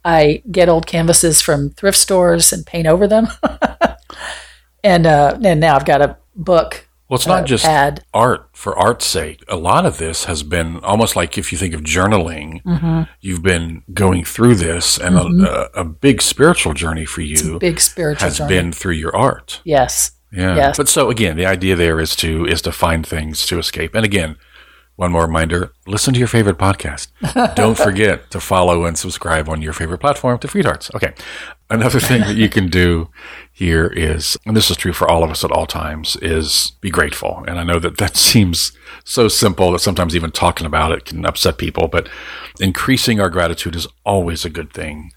I 0.04 0.42
get 0.50 0.68
old 0.68 0.86
canvases 0.86 1.42
from 1.42 1.70
thrift 1.70 1.98
stores 1.98 2.52
and 2.52 2.64
paint 2.64 2.86
over 2.86 3.06
them. 3.06 3.28
and 4.84 5.06
uh, 5.06 5.38
and 5.42 5.60
now 5.60 5.76
I've 5.76 5.84
got 5.84 6.02
a 6.02 6.16
book. 6.36 6.87
Well, 7.08 7.16
it's 7.16 7.26
not 7.26 7.44
uh, 7.44 7.46
just 7.46 7.64
art 8.12 8.50
for 8.52 8.76
art's 8.78 9.06
sake. 9.06 9.42
A 9.48 9.56
lot 9.56 9.86
of 9.86 9.96
this 9.98 10.24
has 10.26 10.42
been 10.42 10.78
almost 10.84 11.16
like 11.16 11.38
if 11.38 11.50
you 11.52 11.58
think 11.58 11.74
of 11.74 11.80
journaling, 11.80 12.62
Mm-hmm. 12.64 13.02
you've 13.20 13.42
been 13.42 13.82
going 13.94 14.24
through 14.24 14.56
this, 14.56 14.98
and 14.98 15.16
a, 15.16 15.70
a, 15.76 15.80
a 15.80 15.84
big 15.84 16.20
spiritual 16.20 16.74
journey 16.74 17.04
for 17.06 17.22
you 17.22 17.58
Big 17.58 17.80
spiritual 17.80 18.24
has 18.26 18.38
journey. 18.38 18.48
been 18.48 18.72
through 18.72 18.94
your 18.94 19.14
art. 19.16 19.60
yes. 19.64 20.12
Yeah. 20.30 20.56
Yes. 20.56 20.76
But 20.76 20.88
so 20.88 21.08
again, 21.08 21.38
the 21.38 21.46
idea 21.46 21.74
there 21.74 21.98
is 21.98 22.14
to 22.16 22.44
is 22.44 22.60
to 22.60 22.70
find 22.72 23.06
things 23.06 23.46
to 23.46 23.58
escape. 23.58 23.94
And 23.94 24.04
again, 24.04 24.36
one 24.98 25.12
more 25.12 25.22
reminder: 25.22 25.72
listen 25.86 26.12
to 26.12 26.18
your 26.18 26.28
favorite 26.28 26.58
podcast. 26.58 27.08
Don't 27.54 27.78
forget 27.78 28.30
to 28.32 28.40
follow 28.40 28.84
and 28.84 28.98
subscribe 28.98 29.48
on 29.48 29.62
your 29.62 29.72
favorite 29.72 29.98
platform 29.98 30.38
to 30.40 30.48
Freed 30.48 30.64
Hearts. 30.64 30.90
Okay. 30.94 31.14
Another 31.70 32.00
thing 32.00 32.22
that 32.22 32.36
you 32.36 32.48
can 32.48 32.68
do 32.68 33.10
here 33.52 33.86
is, 33.88 34.36
and 34.46 34.56
this 34.56 34.70
is 34.70 34.76
true 34.76 34.92
for 34.94 35.08
all 35.08 35.22
of 35.22 35.30
us 35.30 35.44
at 35.44 35.52
all 35.52 35.66
times, 35.66 36.16
is 36.22 36.72
be 36.80 36.90
grateful. 36.90 37.44
And 37.46 37.60
I 37.60 37.62
know 37.62 37.78
that 37.78 37.98
that 37.98 38.16
seems 38.30 38.72
so 39.04 39.28
simple 39.28 39.70
that 39.72 39.80
sometimes 39.80 40.16
even 40.16 40.30
talking 40.32 40.66
about 40.66 40.92
it 40.92 41.04
can 41.04 41.24
upset 41.24 41.58
people, 41.58 41.86
but 41.86 42.08
increasing 42.58 43.20
our 43.20 43.28
gratitude 43.30 43.76
is 43.76 43.86
always 44.04 44.44
a 44.44 44.50
good 44.50 44.72
thing 44.72 45.12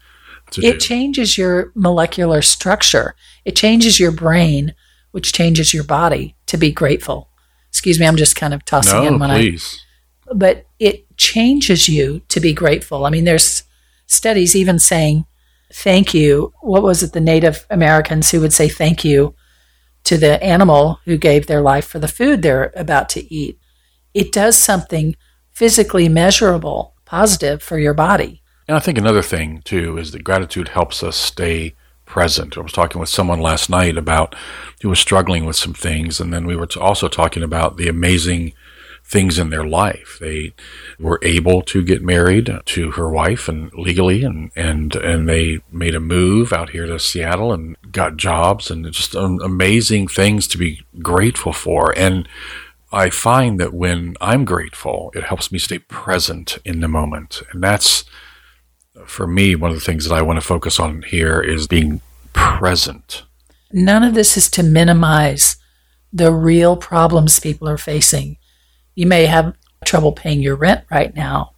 to 0.52 0.60
It 0.64 0.74
do. 0.74 0.78
changes 0.78 1.36
your 1.36 1.72
molecular 1.74 2.40
structure. 2.42 3.16
It 3.44 3.56
changes 3.56 3.98
your 3.98 4.12
brain, 4.12 4.74
which 5.10 5.32
changes 5.32 5.74
your 5.74 5.84
body 5.84 6.36
to 6.46 6.56
be 6.56 6.70
grateful. 6.70 7.30
Excuse 7.82 7.98
me, 7.98 8.06
I'm 8.06 8.16
just 8.16 8.36
kind 8.36 8.54
of 8.54 8.64
tossing 8.64 9.02
no, 9.02 9.08
in 9.08 9.18
when 9.18 9.32
I 9.32 9.38
please. 9.38 9.84
but 10.32 10.66
it 10.78 11.16
changes 11.16 11.88
you 11.88 12.20
to 12.28 12.38
be 12.38 12.52
grateful. 12.52 13.04
I 13.04 13.10
mean, 13.10 13.24
there's 13.24 13.64
studies 14.06 14.54
even 14.54 14.78
saying 14.78 15.26
thank 15.72 16.14
you. 16.14 16.52
What 16.60 16.84
was 16.84 17.02
it? 17.02 17.12
The 17.12 17.20
Native 17.20 17.66
Americans 17.70 18.30
who 18.30 18.40
would 18.40 18.52
say 18.52 18.68
thank 18.68 19.04
you 19.04 19.34
to 20.04 20.16
the 20.16 20.40
animal 20.40 21.00
who 21.06 21.16
gave 21.16 21.48
their 21.48 21.60
life 21.60 21.84
for 21.84 21.98
the 21.98 22.06
food 22.06 22.42
they're 22.42 22.72
about 22.76 23.08
to 23.08 23.34
eat. 23.34 23.58
It 24.14 24.30
does 24.30 24.56
something 24.56 25.16
physically 25.50 26.08
measurable, 26.08 26.94
positive 27.04 27.64
for 27.64 27.80
your 27.80 27.94
body. 27.94 28.44
And 28.68 28.76
I 28.76 28.80
think 28.80 28.96
another 28.96 29.22
thing 29.22 29.60
too 29.64 29.98
is 29.98 30.12
that 30.12 30.22
gratitude 30.22 30.68
helps 30.68 31.02
us 31.02 31.16
stay 31.16 31.74
present. 32.12 32.58
I 32.58 32.60
was 32.60 32.72
talking 32.72 33.00
with 33.00 33.08
someone 33.08 33.40
last 33.40 33.70
night 33.70 33.96
about 33.96 34.34
who 34.82 34.90
was 34.90 35.00
struggling 35.00 35.46
with 35.46 35.56
some 35.56 35.72
things, 35.72 36.20
and 36.20 36.30
then 36.30 36.44
we 36.44 36.54
were 36.54 36.68
also 36.78 37.08
talking 37.08 37.42
about 37.42 37.78
the 37.78 37.88
amazing 37.88 38.52
things 39.02 39.38
in 39.38 39.48
their 39.48 39.64
life. 39.64 40.18
They 40.20 40.52
were 40.98 41.18
able 41.22 41.62
to 41.62 41.82
get 41.82 42.02
married 42.02 42.50
to 42.66 42.90
her 42.90 43.08
wife 43.08 43.48
and 43.48 43.72
legally 43.72 44.24
and, 44.24 44.50
and, 44.54 44.94
and 44.94 45.26
they 45.26 45.60
made 45.70 45.94
a 45.94 46.00
move 46.00 46.52
out 46.52 46.70
here 46.70 46.84
to 46.86 46.98
Seattle 46.98 47.50
and 47.50 47.78
got 47.90 48.18
jobs 48.18 48.70
and 48.70 48.92
just 48.92 49.14
amazing 49.14 50.06
things 50.06 50.46
to 50.48 50.58
be 50.58 50.82
grateful 51.00 51.54
for. 51.54 51.98
And 51.98 52.28
I 52.92 53.08
find 53.08 53.58
that 53.58 53.72
when 53.72 54.16
I'm 54.20 54.44
grateful, 54.44 55.10
it 55.14 55.24
helps 55.24 55.50
me 55.50 55.58
stay 55.58 55.78
present 55.78 56.58
in 56.62 56.80
the 56.80 56.88
moment. 56.88 57.40
And 57.52 57.62
that's, 57.62 58.04
for 59.06 59.26
me, 59.26 59.54
one 59.54 59.70
of 59.70 59.76
the 59.76 59.84
things 59.84 60.08
that 60.08 60.14
I 60.14 60.22
want 60.22 60.38
to 60.38 60.46
focus 60.46 60.78
on 60.78 61.02
here 61.02 61.40
is 61.40 61.66
being 61.66 62.00
present. 62.32 63.24
None 63.72 64.02
of 64.02 64.14
this 64.14 64.36
is 64.36 64.50
to 64.50 64.62
minimize 64.62 65.56
the 66.12 66.32
real 66.32 66.76
problems 66.76 67.40
people 67.40 67.68
are 67.68 67.78
facing. 67.78 68.36
You 68.94 69.06
may 69.06 69.26
have 69.26 69.56
trouble 69.84 70.12
paying 70.12 70.42
your 70.42 70.56
rent 70.56 70.84
right 70.90 71.14
now. 71.14 71.52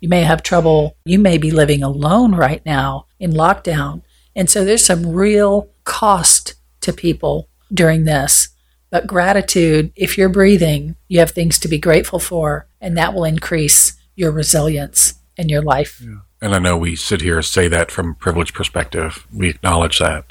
You 0.00 0.08
may 0.08 0.22
have 0.22 0.42
trouble, 0.42 0.96
you 1.04 1.18
may 1.18 1.38
be 1.38 1.50
living 1.50 1.82
alone 1.82 2.34
right 2.34 2.64
now 2.64 3.06
in 3.18 3.32
lockdown. 3.32 4.02
And 4.34 4.48
so 4.48 4.64
there's 4.64 4.84
some 4.84 5.06
real 5.06 5.70
cost 5.84 6.54
to 6.82 6.92
people 6.92 7.48
during 7.72 8.04
this. 8.04 8.50
But 8.90 9.06
gratitude, 9.06 9.92
if 9.96 10.16
you're 10.16 10.28
breathing, 10.28 10.94
you 11.08 11.18
have 11.18 11.32
things 11.32 11.58
to 11.60 11.68
be 11.68 11.78
grateful 11.78 12.20
for, 12.20 12.68
and 12.80 12.96
that 12.96 13.14
will 13.14 13.24
increase 13.24 13.98
your 14.14 14.30
resilience 14.30 15.14
in 15.36 15.48
your 15.48 15.62
life. 15.62 16.00
Yeah. 16.04 16.20
And 16.40 16.54
I 16.54 16.58
know 16.58 16.76
we 16.76 16.96
sit 16.96 17.20
here 17.20 17.36
and 17.36 17.44
say 17.44 17.68
that 17.68 17.90
from 17.90 18.10
a 18.10 18.14
privileged 18.14 18.54
perspective. 18.54 19.26
We 19.32 19.48
acknowledge 19.48 19.98
that. 19.98 20.26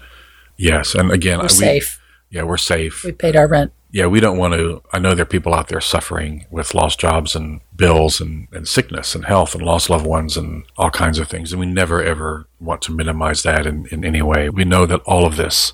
Yes. 0.58 0.96
And 0.96 1.12
again, 1.12 1.40
we're 1.40 1.46
we, 1.46 1.50
safe. 1.50 2.02
Yeah, 2.30 2.44
we're 2.44 2.58
safe. 2.58 3.04
We 3.04 3.12
paid 3.12 3.36
our 3.36 3.48
rent 3.48 3.72
yeah, 3.96 4.08
we 4.08 4.20
don't 4.20 4.38
want 4.38 4.54
to. 4.56 4.82
I 4.92 5.00
know 5.00 5.16
there 5.16 5.24
are 5.24 5.26
people 5.26 5.54
out 5.54 5.70
there 5.70 5.80
suffering 5.80 6.48
with 6.52 6.76
lost 6.76 7.00
jobs 7.00 7.34
and 7.34 7.62
bills 7.74 8.20
and, 8.20 8.50
and 8.52 8.68
sickness 8.68 9.16
and 9.16 9.24
health 9.24 9.56
and 9.56 9.64
lost 9.64 9.90
loved 9.90 10.06
ones 10.06 10.36
and 10.36 10.66
all 10.76 10.90
kinds 10.90 11.18
of 11.18 11.30
things. 11.30 11.54
And 11.54 11.62
we 11.62 11.66
never 11.66 12.04
ever 12.04 12.46
want 12.60 12.82
to 12.82 12.92
minimize 12.92 13.44
that 13.44 13.66
in, 13.66 13.86
in 13.92 14.04
any 14.04 14.22
way. 14.22 14.50
We 14.50 14.66
know 14.66 14.86
that 14.86 15.00
all 15.06 15.26
of 15.26 15.38
this 15.38 15.72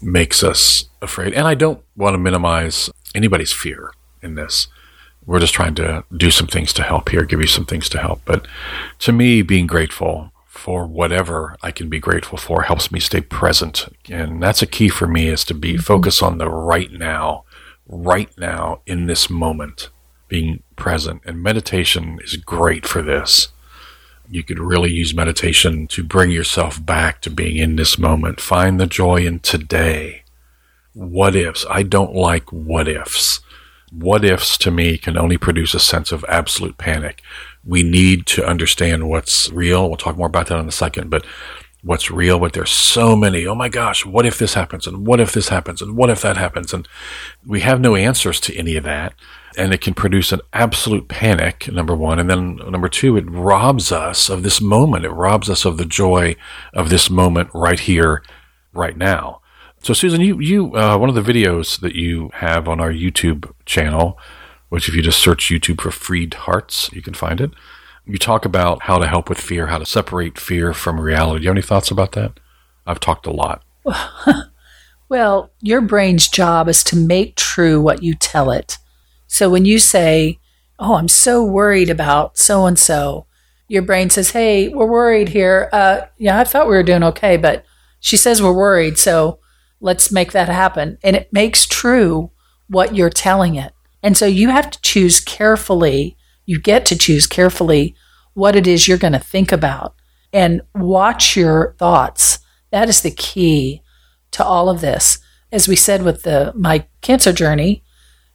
makes 0.00 0.44
us 0.44 0.84
afraid. 1.02 1.34
And 1.34 1.48
I 1.48 1.54
don't 1.54 1.82
want 1.96 2.14
to 2.14 2.18
minimize 2.18 2.88
anybody's 3.16 3.50
fear 3.50 3.90
in 4.22 4.36
this. 4.36 4.68
We're 5.26 5.40
just 5.40 5.54
trying 5.54 5.74
to 5.76 6.04
do 6.16 6.30
some 6.30 6.46
things 6.46 6.72
to 6.74 6.82
help 6.82 7.10
here, 7.10 7.24
give 7.24 7.40
you 7.40 7.46
some 7.46 7.66
things 7.66 7.88
to 7.90 7.98
help. 7.98 8.22
But 8.24 8.46
to 9.00 9.12
me, 9.12 9.42
being 9.42 9.66
grateful 9.66 10.32
for 10.60 10.86
whatever 10.86 11.56
I 11.62 11.70
can 11.70 11.88
be 11.88 11.98
grateful 11.98 12.36
for 12.36 12.62
helps 12.62 12.90
me 12.90 13.00
stay 13.00 13.20
present. 13.20 13.86
And 14.10 14.42
that's 14.42 14.60
a 14.60 14.66
key 14.66 14.88
for 14.88 15.06
me 15.06 15.28
is 15.28 15.44
to 15.44 15.54
be 15.54 15.74
mm-hmm. 15.74 15.82
focused 15.82 16.22
on 16.22 16.38
the 16.38 16.50
right 16.50 16.92
now, 16.92 17.44
right 17.86 18.30
now 18.36 18.82
in 18.84 19.06
this 19.06 19.30
moment, 19.30 19.88
being 20.28 20.62
present. 20.76 21.22
And 21.24 21.42
meditation 21.42 22.18
is 22.22 22.36
great 22.36 22.86
for 22.86 23.00
this. 23.00 23.48
You 24.28 24.42
could 24.42 24.58
really 24.58 24.90
use 24.90 25.14
meditation 25.14 25.86
to 25.88 26.04
bring 26.04 26.30
yourself 26.30 26.84
back 26.84 27.20
to 27.22 27.30
being 27.30 27.56
in 27.56 27.76
this 27.76 27.98
moment. 27.98 28.40
Find 28.40 28.78
the 28.78 28.86
joy 28.86 29.24
in 29.26 29.40
today. 29.40 30.24
What 30.92 31.34
ifs? 31.34 31.64
I 31.70 31.84
don't 31.84 32.14
like 32.14 32.52
what 32.52 32.86
ifs. 32.86 33.40
What 33.90 34.24
ifs 34.24 34.56
to 34.58 34.70
me 34.70 34.98
can 34.98 35.16
only 35.16 35.36
produce 35.36 35.74
a 35.74 35.80
sense 35.80 36.12
of 36.12 36.24
absolute 36.28 36.78
panic 36.78 37.22
we 37.64 37.82
need 37.82 38.26
to 38.26 38.46
understand 38.46 39.08
what's 39.08 39.50
real. 39.50 39.88
We'll 39.88 39.96
talk 39.96 40.16
more 40.16 40.26
about 40.26 40.46
that 40.46 40.58
in 40.58 40.68
a 40.68 40.72
second, 40.72 41.10
but 41.10 41.24
what's 41.82 42.10
real, 42.10 42.38
but 42.38 42.52
there's 42.52 42.70
so 42.70 43.16
many. 43.16 43.46
Oh 43.46 43.54
my 43.54 43.68
gosh, 43.68 44.04
what 44.04 44.26
if 44.26 44.38
this 44.38 44.54
happens? 44.54 44.86
And 44.86 45.06
what 45.06 45.20
if 45.20 45.32
this 45.32 45.48
happens? 45.48 45.80
And 45.82 45.96
what 45.96 46.10
if 46.10 46.22
that 46.22 46.36
happens? 46.36 46.72
And 46.72 46.86
we 47.46 47.60
have 47.60 47.80
no 47.80 47.96
answers 47.96 48.40
to 48.40 48.56
any 48.56 48.76
of 48.76 48.84
that. 48.84 49.14
And 49.56 49.74
it 49.74 49.80
can 49.80 49.94
produce 49.94 50.30
an 50.30 50.40
absolute 50.52 51.08
panic, 51.08 51.70
number 51.72 51.94
one. 51.94 52.18
And 52.18 52.30
then 52.30 52.56
number 52.56 52.88
two, 52.88 53.16
it 53.16 53.28
robs 53.28 53.90
us 53.90 54.28
of 54.28 54.42
this 54.42 54.60
moment. 54.60 55.04
It 55.04 55.10
robs 55.10 55.50
us 55.50 55.64
of 55.64 55.76
the 55.76 55.84
joy 55.84 56.36
of 56.72 56.88
this 56.88 57.10
moment 57.10 57.50
right 57.52 57.80
here, 57.80 58.22
right 58.72 58.96
now. 58.96 59.40
So 59.82 59.94
Susan, 59.94 60.20
you, 60.20 60.38
you, 60.40 60.76
uh, 60.76 60.98
one 60.98 61.08
of 61.08 61.14
the 61.14 61.32
videos 61.32 61.80
that 61.80 61.94
you 61.94 62.30
have 62.34 62.68
on 62.68 62.80
our 62.80 62.92
YouTube 62.92 63.50
channel, 63.64 64.18
which 64.68 64.88
if 64.88 64.94
you 64.94 65.00
just 65.00 65.18
search 65.18 65.48
YouTube 65.48 65.80
for 65.80 65.90
Freed 65.90 66.34
Hearts, 66.34 66.90
you 66.92 67.00
can 67.00 67.14
find 67.14 67.40
it. 67.40 67.52
You 68.04 68.18
talk 68.18 68.44
about 68.44 68.82
how 68.82 68.98
to 68.98 69.06
help 69.06 69.30
with 69.30 69.38
fear, 69.38 69.68
how 69.68 69.78
to 69.78 69.86
separate 69.86 70.38
fear 70.38 70.74
from 70.74 71.00
reality. 71.00 71.40
Do 71.40 71.44
you 71.44 71.48
have 71.48 71.56
any 71.56 71.62
thoughts 71.62 71.90
about 71.90 72.12
that? 72.12 72.38
I've 72.86 73.00
talked 73.00 73.26
a 73.26 73.32
lot. 73.32 73.62
well, 75.08 75.50
your 75.62 75.80
brain's 75.80 76.28
job 76.28 76.68
is 76.68 76.84
to 76.84 76.96
make 76.96 77.36
true 77.36 77.80
what 77.80 78.02
you 78.02 78.14
tell 78.14 78.50
it. 78.50 78.76
So 79.26 79.48
when 79.48 79.64
you 79.64 79.78
say, 79.78 80.38
Oh, 80.78 80.94
I'm 80.94 81.08
so 81.08 81.44
worried 81.44 81.90
about 81.90 82.38
so 82.38 82.64
and 82.66 82.78
so, 82.78 83.26
your 83.68 83.82
brain 83.82 84.10
says, 84.10 84.30
Hey, 84.30 84.68
we're 84.68 84.90
worried 84.90 85.30
here. 85.30 85.70
Uh, 85.72 86.02
yeah, 86.18 86.38
I 86.38 86.44
thought 86.44 86.68
we 86.68 86.76
were 86.76 86.82
doing 86.82 87.04
okay, 87.04 87.38
but 87.38 87.64
she 87.98 88.16
says 88.16 88.42
we're 88.42 88.52
worried. 88.52 88.98
So 88.98 89.38
let's 89.80 90.12
make 90.12 90.32
that 90.32 90.48
happen. 90.48 90.98
And 91.02 91.16
it 91.16 91.32
makes 91.32 91.66
true 91.66 92.30
what 92.68 92.94
you're 92.94 93.10
telling 93.10 93.56
it. 93.56 93.72
And 94.02 94.16
so 94.16 94.26
you 94.26 94.50
have 94.50 94.70
to 94.70 94.80
choose 94.80 95.20
carefully, 95.20 96.16
you 96.46 96.60
get 96.60 96.86
to 96.86 96.96
choose 96.96 97.26
carefully 97.26 97.94
what 98.34 98.56
it 98.56 98.66
is 98.66 98.86
you're 98.86 98.98
going 98.98 99.12
to 99.12 99.18
think 99.18 99.52
about 99.52 99.94
and 100.32 100.62
watch 100.74 101.36
your 101.36 101.74
thoughts. 101.78 102.38
That 102.70 102.88
is 102.88 103.02
the 103.02 103.10
key 103.10 103.82
to 104.32 104.44
all 104.44 104.68
of 104.68 104.80
this. 104.80 105.18
As 105.52 105.66
we 105.66 105.76
said 105.76 106.02
with 106.02 106.22
the 106.22 106.52
my 106.54 106.86
cancer 107.00 107.32
journey, 107.32 107.82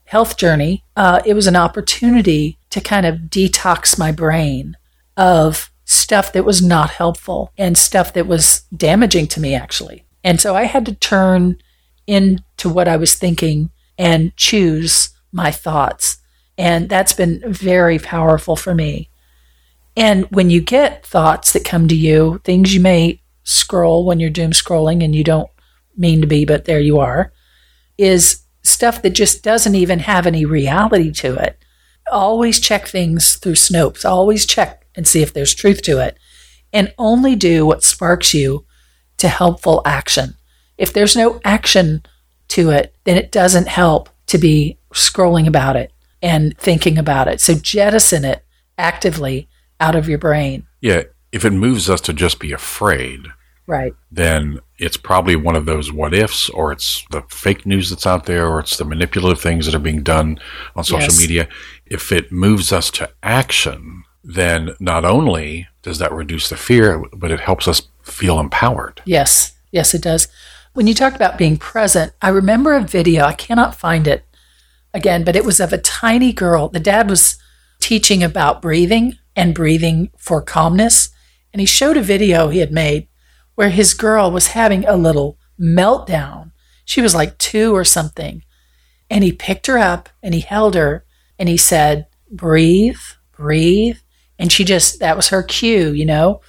health 0.06 0.38
journey, 0.38 0.84
uh, 0.96 1.22
it 1.26 1.34
was 1.34 1.48
an 1.48 1.56
opportunity 1.56 2.60
to 2.70 2.82
kind 2.82 3.06
of 3.06 3.22
detox 3.30 3.98
my 3.98 4.12
brain 4.12 4.76
of 5.16 5.72
stuff 5.86 6.34
that 6.34 6.44
was 6.44 6.62
not 6.62 6.90
helpful 6.92 7.52
and 7.58 7.78
stuff 7.78 8.12
that 8.14 8.28
was 8.28 8.64
damaging 8.76 9.28
to 9.28 9.40
me, 9.40 9.56
actually. 9.56 10.04
And 10.26 10.42
so 10.42 10.56
I 10.56 10.64
had 10.64 10.88
to 10.88 10.96
turn 10.96 11.60
into 12.08 12.68
what 12.68 12.88
I 12.88 12.98
was 12.98 13.14
thinking 13.14 13.70
and 13.96 14.36
choose 14.36 15.12
my 15.32 15.52
thoughts. 15.52 16.18
And 16.58 16.90
that's 16.90 17.14
been 17.14 17.42
very 17.46 18.00
powerful 18.00 18.56
for 18.56 18.74
me. 18.74 19.12
And 19.96 20.26
when 20.32 20.50
you 20.50 20.62
get 20.62 21.06
thoughts 21.06 21.54
that 21.54 21.64
come 21.64 21.88
to 21.88 21.96
you, 21.96 22.42
things 22.44 22.74
you 22.74 22.82
may 22.82 23.22
scroll 23.44 24.04
when 24.04 24.20
you're 24.20 24.32
doom 24.32 24.52
scrolling 24.52 25.04
and 25.04 25.16
you 25.16 25.24
don't 25.24 25.50
mean 25.96 26.22
to 26.22 26.28
be, 26.28 26.44
but 26.44 26.66
there 26.66 26.80
you 26.80 26.98
are, 26.98 27.32
is 27.98 28.42
stuff 28.64 29.04
that 29.04 29.12
just 29.12 29.44
doesn't 29.44 29.76
even 29.76 30.00
have 30.00 30.26
any 30.26 30.44
reality 30.44 31.12
to 31.12 31.36
it. 31.36 31.64
Always 32.12 32.60
check 32.60 32.88
things 32.88 33.36
through 33.36 33.54
Snopes. 33.54 34.04
Always 34.04 34.48
check 34.48 34.88
and 34.96 35.08
see 35.08 35.22
if 35.22 35.34
there's 35.34 35.54
truth 35.54 35.84
to 35.84 36.00
it. 36.00 36.18
And 36.74 36.94
only 36.98 37.36
do 37.36 37.64
what 37.66 37.84
sparks 37.84 38.34
you 38.34 38.65
to 39.18 39.28
helpful 39.28 39.82
action. 39.86 40.36
If 40.78 40.94
there's 40.94 41.16
no 41.16 41.40
action 41.44 42.04
to 42.50 42.70
it, 42.70 42.96
then 43.06 43.18
it 43.18 43.32
doesn't 43.32 43.68
help 43.68 44.10
to 44.28 44.38
be 44.38 44.78
scrolling 44.94 45.48
about 45.48 45.76
it 45.76 45.92
and 46.22 46.58
thinking 46.58 46.98
about 46.98 47.28
it. 47.28 47.40
So 47.42 47.54
jettison 47.54 48.26
it 48.26 48.44
actively 48.78 49.48
out 49.80 49.96
of 49.96 50.10
your 50.10 50.18
brain. 50.18 50.66
Yeah. 50.82 51.04
If 51.32 51.44
it 51.44 51.52
moves 51.52 51.90
us 51.90 52.02
to 52.02 52.14
just 52.14 52.40
be 52.40 52.54
afraid, 52.54 53.28
right, 53.68 53.94
then 54.10 54.60
it's 54.78 54.96
probably 54.96 55.36
one 55.36 55.58
of 55.58 55.66
those 55.66 55.92
what 55.92 56.14
ifs, 56.14 56.50
or 56.50 56.72
it's 56.72 57.04
the 57.12 57.24
fake 57.30 57.66
news 57.66 57.90
that's 57.90 58.08
out 58.08 58.26
there, 58.26 58.48
or 58.48 58.60
it's 58.60 58.78
the 58.78 58.86
manipulative 58.86 59.42
things 59.42 59.66
that 59.66 59.76
are 59.76 59.80
being 59.80 60.02
done 60.02 60.40
on 60.78 60.86
social 60.86 61.02
yes. 61.02 61.20
media. 61.20 61.50
If 61.86 62.14
it 62.14 62.32
moves 62.32 62.72
us 62.72 62.90
to 62.92 63.10
action, 63.22 64.05
then 64.26 64.76
not 64.80 65.06
only 65.06 65.68
does 65.84 66.00
that 66.00 66.12
reduce 66.12 66.50
the 66.50 66.58
fear, 66.58 67.04
but 67.14 67.32
it 67.32 67.40
helps 67.40 67.68
us 67.68 67.84
feel 68.02 68.40
empowered. 68.40 69.02
Yes. 69.06 69.54
Yes, 69.72 69.94
it 69.94 70.02
does. 70.02 70.28
When 70.74 70.88
you 70.88 70.94
talked 70.94 71.16
about 71.16 71.38
being 71.38 71.58
present, 71.58 72.14
I 72.22 72.30
remember 72.30 72.74
a 72.74 72.82
video, 72.82 73.24
I 73.26 73.34
cannot 73.34 73.76
find 73.76 74.08
it 74.08 74.26
again, 74.94 75.24
but 75.24 75.36
it 75.36 75.46
was 75.46 75.60
of 75.60 75.72
a 75.72 75.78
tiny 75.78 76.34
girl. 76.34 76.70
The 76.70 76.80
dad 76.80 77.10
was 77.10 77.38
teaching 77.80 78.24
about 78.24 78.62
breathing 78.62 79.18
and 79.36 79.54
breathing 79.54 80.10
for 80.18 80.42
calmness. 80.42 81.10
And 81.54 81.60
he 81.60 81.66
showed 81.66 81.98
a 81.98 82.02
video 82.02 82.50
he 82.50 82.60
had 82.60 82.72
made 82.72 83.08
where 83.56 83.70
his 83.70 83.94
girl 83.94 84.32
was 84.32 84.48
having 84.48 84.86
a 84.86 84.96
little 84.96 85.38
meltdown. 85.60 86.52
She 86.84 87.02
was 87.02 87.14
like 87.16 87.38
two 87.38 87.76
or 87.76 87.84
something. 87.84 88.44
And 89.10 89.24
he 89.24 89.32
picked 89.32 89.68
her 89.68 89.78
up 89.78 90.10
and 90.24 90.34
he 90.34 90.42
held 90.42 90.76
her 90.76 91.06
and 91.38 91.48
he 91.48 91.58
said, 91.58 92.08
Breathe, 92.32 93.00
breathe. 93.32 93.98
And 94.38 94.52
she 94.52 94.64
just, 94.64 95.00
that 95.00 95.16
was 95.16 95.30
her 95.30 95.44
cue, 95.44 95.92
you 95.92 96.06
know? 96.06 96.42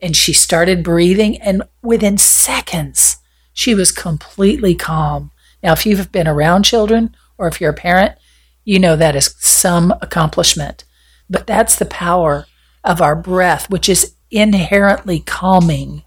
And 0.00 0.16
she 0.16 0.32
started 0.32 0.82
breathing. 0.82 1.40
And 1.40 1.62
within 1.82 2.18
seconds, 2.18 3.18
she 3.52 3.74
was 3.74 3.92
completely 3.92 4.74
calm. 4.74 5.30
Now, 5.62 5.72
if 5.72 5.86
you've 5.86 6.10
been 6.10 6.26
around 6.26 6.64
children 6.64 7.14
or 7.38 7.48
if 7.48 7.60
you're 7.60 7.70
a 7.70 7.74
parent, 7.74 8.16
you 8.64 8.78
know 8.78 8.96
that 8.96 9.16
is 9.16 9.34
some 9.38 9.92
accomplishment. 10.00 10.84
But 11.30 11.46
that's 11.46 11.76
the 11.76 11.86
power 11.86 12.46
of 12.84 13.00
our 13.00 13.14
breath, 13.14 13.70
which 13.70 13.88
is 13.88 14.14
inherently 14.30 15.20
calming 15.20 16.02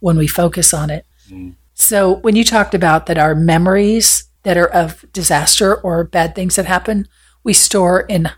when 0.00 0.16
we 0.16 0.26
focus 0.26 0.72
on 0.72 0.90
it. 0.90 1.04
Mm. 1.30 1.54
So, 1.74 2.16
when 2.16 2.34
you 2.34 2.44
talked 2.44 2.74
about 2.74 3.06
that 3.06 3.18
our 3.18 3.34
memories 3.34 4.24
that 4.42 4.56
are 4.56 4.68
of 4.68 5.04
disaster 5.12 5.76
or 5.76 6.04
bad 6.04 6.34
things 6.34 6.56
that 6.56 6.66
happen, 6.66 7.06
we 7.44 7.52
store 7.52 8.00
in 8.00 8.30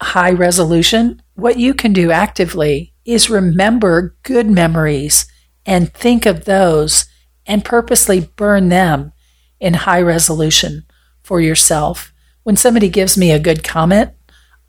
high 0.00 0.30
resolution. 0.30 1.22
What 1.34 1.58
you 1.58 1.74
can 1.74 1.92
do 1.92 2.10
actively 2.10 2.94
is 3.04 3.30
remember 3.30 4.16
good 4.22 4.48
memories 4.48 5.26
and 5.66 5.92
think 5.92 6.26
of 6.26 6.44
those 6.44 7.06
and 7.46 7.64
purposely 7.64 8.20
burn 8.36 8.68
them 8.68 9.12
in 9.58 9.74
high 9.74 10.00
resolution 10.00 10.84
for 11.22 11.40
yourself. 11.40 12.12
When 12.44 12.56
somebody 12.56 12.88
gives 12.88 13.18
me 13.18 13.30
a 13.30 13.38
good 13.38 13.62
comment, 13.64 14.10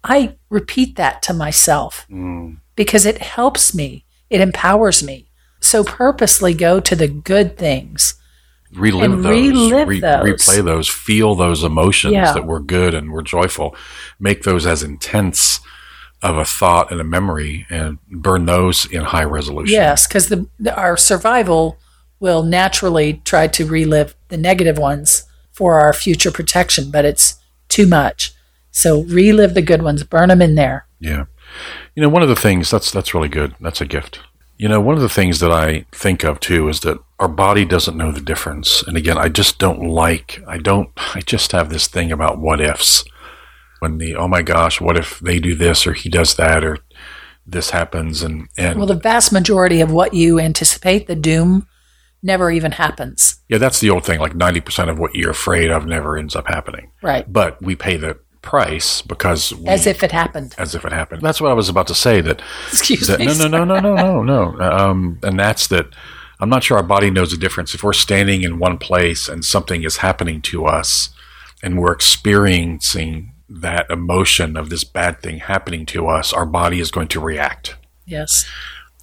I 0.03 0.35
repeat 0.49 0.95
that 0.97 1.21
to 1.23 1.33
myself 1.33 2.05
Mm. 2.09 2.57
because 2.75 3.05
it 3.05 3.19
helps 3.19 3.73
me, 3.73 4.05
it 4.29 4.41
empowers 4.41 5.03
me. 5.03 5.27
So 5.59 5.83
purposely 5.83 6.53
go 6.53 6.79
to 6.79 6.95
the 6.95 7.07
good 7.07 7.57
things. 7.57 8.15
Relive 8.73 9.11
And 9.11 9.23
those, 9.25 9.31
relive 9.71 10.01
those. 10.01 10.23
replay 10.25 10.63
those, 10.63 10.87
feel 10.89 11.35
those 11.35 11.63
emotions 11.63 12.13
Yeah. 12.13 12.33
that 12.33 12.45
were 12.45 12.59
good 12.59 12.93
and 12.93 13.11
were 13.11 13.21
joyful, 13.21 13.75
make 14.19 14.43
those 14.43 14.65
as 14.65 14.83
intense 14.83 15.59
of 16.21 16.37
a 16.37 16.45
thought 16.45 16.91
and 16.91 17.01
a 17.01 17.03
memory, 17.03 17.65
and 17.69 17.97
burn 18.09 18.45
those 18.45 18.85
in 18.85 19.01
high 19.01 19.23
resolution. 19.23 19.73
Yes, 19.73 20.07
because 20.07 20.27
the, 20.29 20.47
the- 20.59 20.75
our 20.75 20.95
survival 20.95 21.77
will 22.19 22.43
naturally 22.43 23.21
try 23.25 23.47
to 23.47 23.65
relive 23.65 24.15
the 24.29 24.37
negative 24.37 24.77
ones 24.77 25.23
for 25.51 25.79
our 25.79 25.91
future 25.93 26.31
protection, 26.31 26.91
but 26.91 27.03
it's 27.05 27.35
too 27.69 27.87
much. 27.87 28.33
So 28.69 29.01
relive 29.03 29.53
the 29.55 29.61
good 29.63 29.81
ones, 29.81 30.03
burn 30.03 30.29
them 30.29 30.41
in 30.41 30.55
there. 30.55 30.85
Yeah. 30.99 31.25
You 31.95 32.03
know, 32.03 32.09
one 32.09 32.21
of 32.23 32.29
the 32.29 32.35
things 32.35 32.69
that's 32.71 32.91
that's 32.91 33.13
really 33.13 33.27
good. 33.27 33.55
That's 33.59 33.81
a 33.81 33.85
gift. 33.85 34.19
You 34.61 34.67
know, 34.69 34.79
one 34.79 34.93
of 34.93 35.01
the 35.01 35.09
things 35.09 35.39
that 35.39 35.51
I 35.51 35.87
think 35.91 36.23
of 36.23 36.39
too 36.39 36.69
is 36.69 36.81
that 36.81 36.99
our 37.17 37.27
body 37.27 37.65
doesn't 37.65 37.97
know 37.97 38.11
the 38.11 38.21
difference. 38.21 38.83
And 38.83 38.95
again, 38.95 39.17
I 39.17 39.27
just 39.27 39.57
don't 39.57 39.81
like 39.89 40.39
I 40.47 40.59
don't 40.59 40.91
I 41.15 41.21
just 41.21 41.51
have 41.51 41.71
this 41.71 41.87
thing 41.87 42.11
about 42.11 42.37
what 42.37 42.61
ifs. 42.61 43.03
When 43.79 43.97
the 43.97 44.15
oh 44.15 44.27
my 44.27 44.43
gosh, 44.43 44.79
what 44.79 44.97
if 44.97 45.19
they 45.19 45.39
do 45.39 45.55
this 45.55 45.87
or 45.87 45.93
he 45.93 46.09
does 46.09 46.35
that 46.35 46.63
or 46.63 46.77
this 47.43 47.71
happens 47.71 48.21
and 48.21 48.49
and 48.55 48.77
Well, 48.77 48.85
the 48.85 48.93
vast 48.93 49.31
majority 49.31 49.81
of 49.81 49.91
what 49.91 50.13
you 50.13 50.39
anticipate, 50.39 51.07
the 51.07 51.15
doom, 51.15 51.67
never 52.21 52.51
even 52.51 52.73
happens. 52.73 53.41
yeah, 53.49 53.57
that's 53.57 53.79
the 53.79 53.89
old 53.89 54.05
thing. 54.05 54.19
Like 54.19 54.35
ninety 54.35 54.61
percent 54.61 54.91
of 54.91 54.99
what 54.99 55.15
you're 55.15 55.31
afraid 55.31 55.71
of 55.71 55.87
never 55.87 56.19
ends 56.19 56.35
up 56.35 56.47
happening. 56.47 56.91
Right. 57.01 57.25
But 57.33 57.59
we 57.63 57.75
pay 57.75 57.97
the 57.97 58.19
price 58.41 59.01
because 59.01 59.53
we, 59.53 59.67
As 59.67 59.85
if 59.85 60.03
it 60.03 60.11
happened. 60.11 60.55
as 60.57 60.73
if 60.75 60.83
it 60.85 60.91
happened. 60.91 61.21
That's 61.21 61.39
what 61.39 61.51
I 61.51 61.53
was 61.53 61.69
about 61.69 61.87
to 61.87 61.95
say. 61.95 62.21
That 62.21 62.41
Excuse 62.69 63.07
that, 63.07 63.19
me. 63.19 63.25
no, 63.27 63.33
no, 63.33 63.47
no, 63.47 63.63
no, 63.63 63.79
no, 63.95 64.21
no, 64.23 64.51
no. 64.51 64.71
Um, 64.71 65.19
and 65.23 65.39
that's 65.39 65.67
that. 65.67 65.87
I'm 66.39 66.49
not 66.49 66.63
sure 66.63 66.77
our 66.77 66.83
body 66.83 67.11
knows 67.11 67.29
the 67.31 67.37
difference. 67.37 67.75
If 67.75 67.83
we're 67.83 67.93
standing 67.93 68.41
in 68.41 68.57
one 68.57 68.79
place 68.79 69.29
and 69.29 69.45
something 69.45 69.83
is 69.83 69.97
happening 69.97 70.41
to 70.43 70.65
us, 70.65 71.09
and 71.61 71.79
we're 71.79 71.91
experiencing 71.91 73.33
that 73.47 73.89
emotion 73.91 74.57
of 74.57 74.69
this 74.69 74.83
bad 74.83 75.21
thing 75.21 75.37
happening 75.39 75.85
to 75.87 76.07
us, 76.07 76.33
our 76.33 76.45
body 76.45 76.79
is 76.79 76.89
going 76.89 77.09
to 77.09 77.19
react. 77.19 77.75
Yes. 78.07 78.45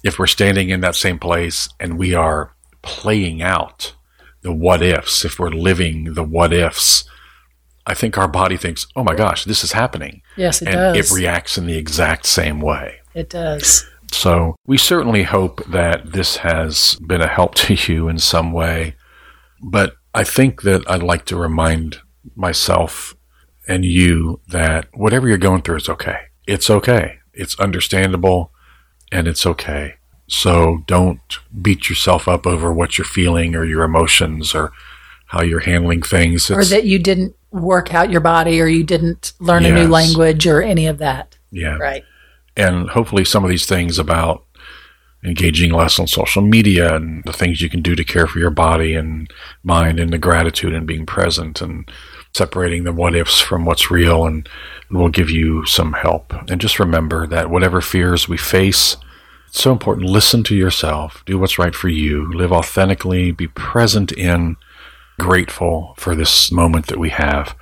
If 0.03 0.19
we're 0.19 0.27
standing 0.27 0.69
in 0.69 0.81
that 0.81 0.95
same 0.95 1.19
place 1.19 1.69
and 1.79 1.97
we 1.97 2.13
are 2.13 2.53
playing 2.81 3.41
out 3.41 3.95
the 4.41 4.51
what 4.53 4.81
ifs, 4.81 5.23
if 5.23 5.39
we're 5.39 5.49
living 5.49 6.13
the 6.15 6.23
what 6.23 6.51
ifs, 6.51 7.05
I 7.89 7.93
think 7.95 8.17
our 8.17 8.27
body 8.27 8.55
thinks, 8.57 8.85
"Oh 8.95 9.03
my 9.03 9.15
gosh, 9.15 9.43
this 9.45 9.63
is 9.63 9.71
happening," 9.73 10.21
Yes, 10.37 10.61
it 10.61 10.67
and 10.69 10.75
does. 10.95 11.11
it 11.11 11.15
reacts 11.15 11.57
in 11.57 11.65
the 11.65 11.77
exact 11.77 12.25
same 12.25 12.61
way. 12.61 12.95
it 13.15 13.29
does. 13.29 13.85
So 14.11 14.55
we 14.65 14.77
certainly 14.77 15.23
hope 15.23 15.63
that 15.65 16.13
this 16.13 16.37
has 16.37 16.97
been 17.07 17.21
a 17.21 17.27
help 17.27 17.55
to 17.63 17.73
you 17.73 18.07
in 18.07 18.17
some 18.19 18.51
way. 18.51 18.95
But 19.61 19.95
I 20.13 20.23
think 20.23 20.61
that 20.63 20.81
I'd 20.89 21.03
like 21.03 21.25
to 21.25 21.35
remind 21.37 21.97
myself 22.35 23.15
and 23.67 23.83
you 23.85 24.39
that 24.47 24.87
whatever 24.93 25.27
you're 25.27 25.37
going 25.37 25.61
through 25.63 25.77
is 25.77 25.89
okay. 25.89 26.17
It's 26.47 26.69
okay. 26.69 27.17
It's 27.33 27.59
understandable 27.59 28.51
and 29.11 29.27
it's 29.27 29.45
okay. 29.45 29.95
So 30.27 30.83
don't 30.87 31.21
beat 31.61 31.89
yourself 31.89 32.27
up 32.27 32.45
over 32.47 32.71
what 32.73 32.97
you're 32.97 33.05
feeling 33.05 33.55
or 33.55 33.63
your 33.65 33.83
emotions 33.83 34.55
or 34.55 34.71
how 35.27 35.41
you're 35.43 35.59
handling 35.61 36.01
things. 36.01 36.49
or 36.49 36.63
that 36.65 36.85
you 36.85 36.97
didn't 36.99 37.35
work 37.51 37.93
out 37.93 38.09
your 38.11 38.21
body 38.21 38.61
or 38.61 38.67
you 38.67 38.83
didn't 38.83 39.33
learn 39.39 39.65
a 39.65 39.71
new 39.71 39.87
language 39.87 40.45
or 40.45 40.61
any 40.61 40.87
of 40.87 40.97
that. 40.99 41.37
yeah. 41.51 41.77
Right. 41.77 42.03
and 42.55 42.89
hopefully 42.89 43.25
some 43.25 43.43
of 43.43 43.49
these 43.49 43.65
things 43.65 43.97
about 43.97 44.45
engaging 45.23 45.71
less 45.71 45.99
on 45.99 46.07
social 46.07 46.41
media 46.41 46.95
and 46.95 47.23
the 47.25 47.33
things 47.33 47.61
you 47.61 47.69
can 47.69 47.81
do 47.81 47.95
to 47.95 48.03
care 48.03 48.27
for 48.27 48.39
your 48.39 48.49
body 48.49 48.95
and 48.95 49.29
mind 49.63 49.99
and 49.99 50.11
the 50.13 50.17
gratitude 50.17 50.73
and 50.73 50.87
being 50.87 51.05
present 51.05 51.61
and 51.61 51.91
separating 52.33 52.83
the 52.83 52.93
what 52.93 53.15
ifs 53.15 53.39
from 53.39 53.65
what's 53.65 53.91
real 53.91 54.25
and 54.25 54.47
will 54.91 55.09
give 55.09 55.29
you 55.29 55.65
some 55.65 55.93
help. 55.93 56.33
And 56.49 56.61
just 56.61 56.79
remember 56.79 57.27
that 57.27 57.49
whatever 57.49 57.81
fears 57.81 58.29
we 58.29 58.37
face, 58.37 58.95
it's 59.47 59.61
so 59.61 59.71
important. 59.71 60.07
Listen 60.07 60.43
to 60.43 60.55
yourself, 60.55 61.23
do 61.25 61.37
what's 61.37 61.59
right 61.59 61.75
for 61.75 61.89
you, 61.89 62.31
live 62.31 62.51
authentically, 62.51 63.31
be 63.31 63.47
present 63.47 64.11
in, 64.13 64.55
grateful 65.19 65.93
for 65.97 66.15
this 66.15 66.51
moment 66.51 66.87
that 66.87 66.97
we 66.97 67.09
have. 67.09 67.55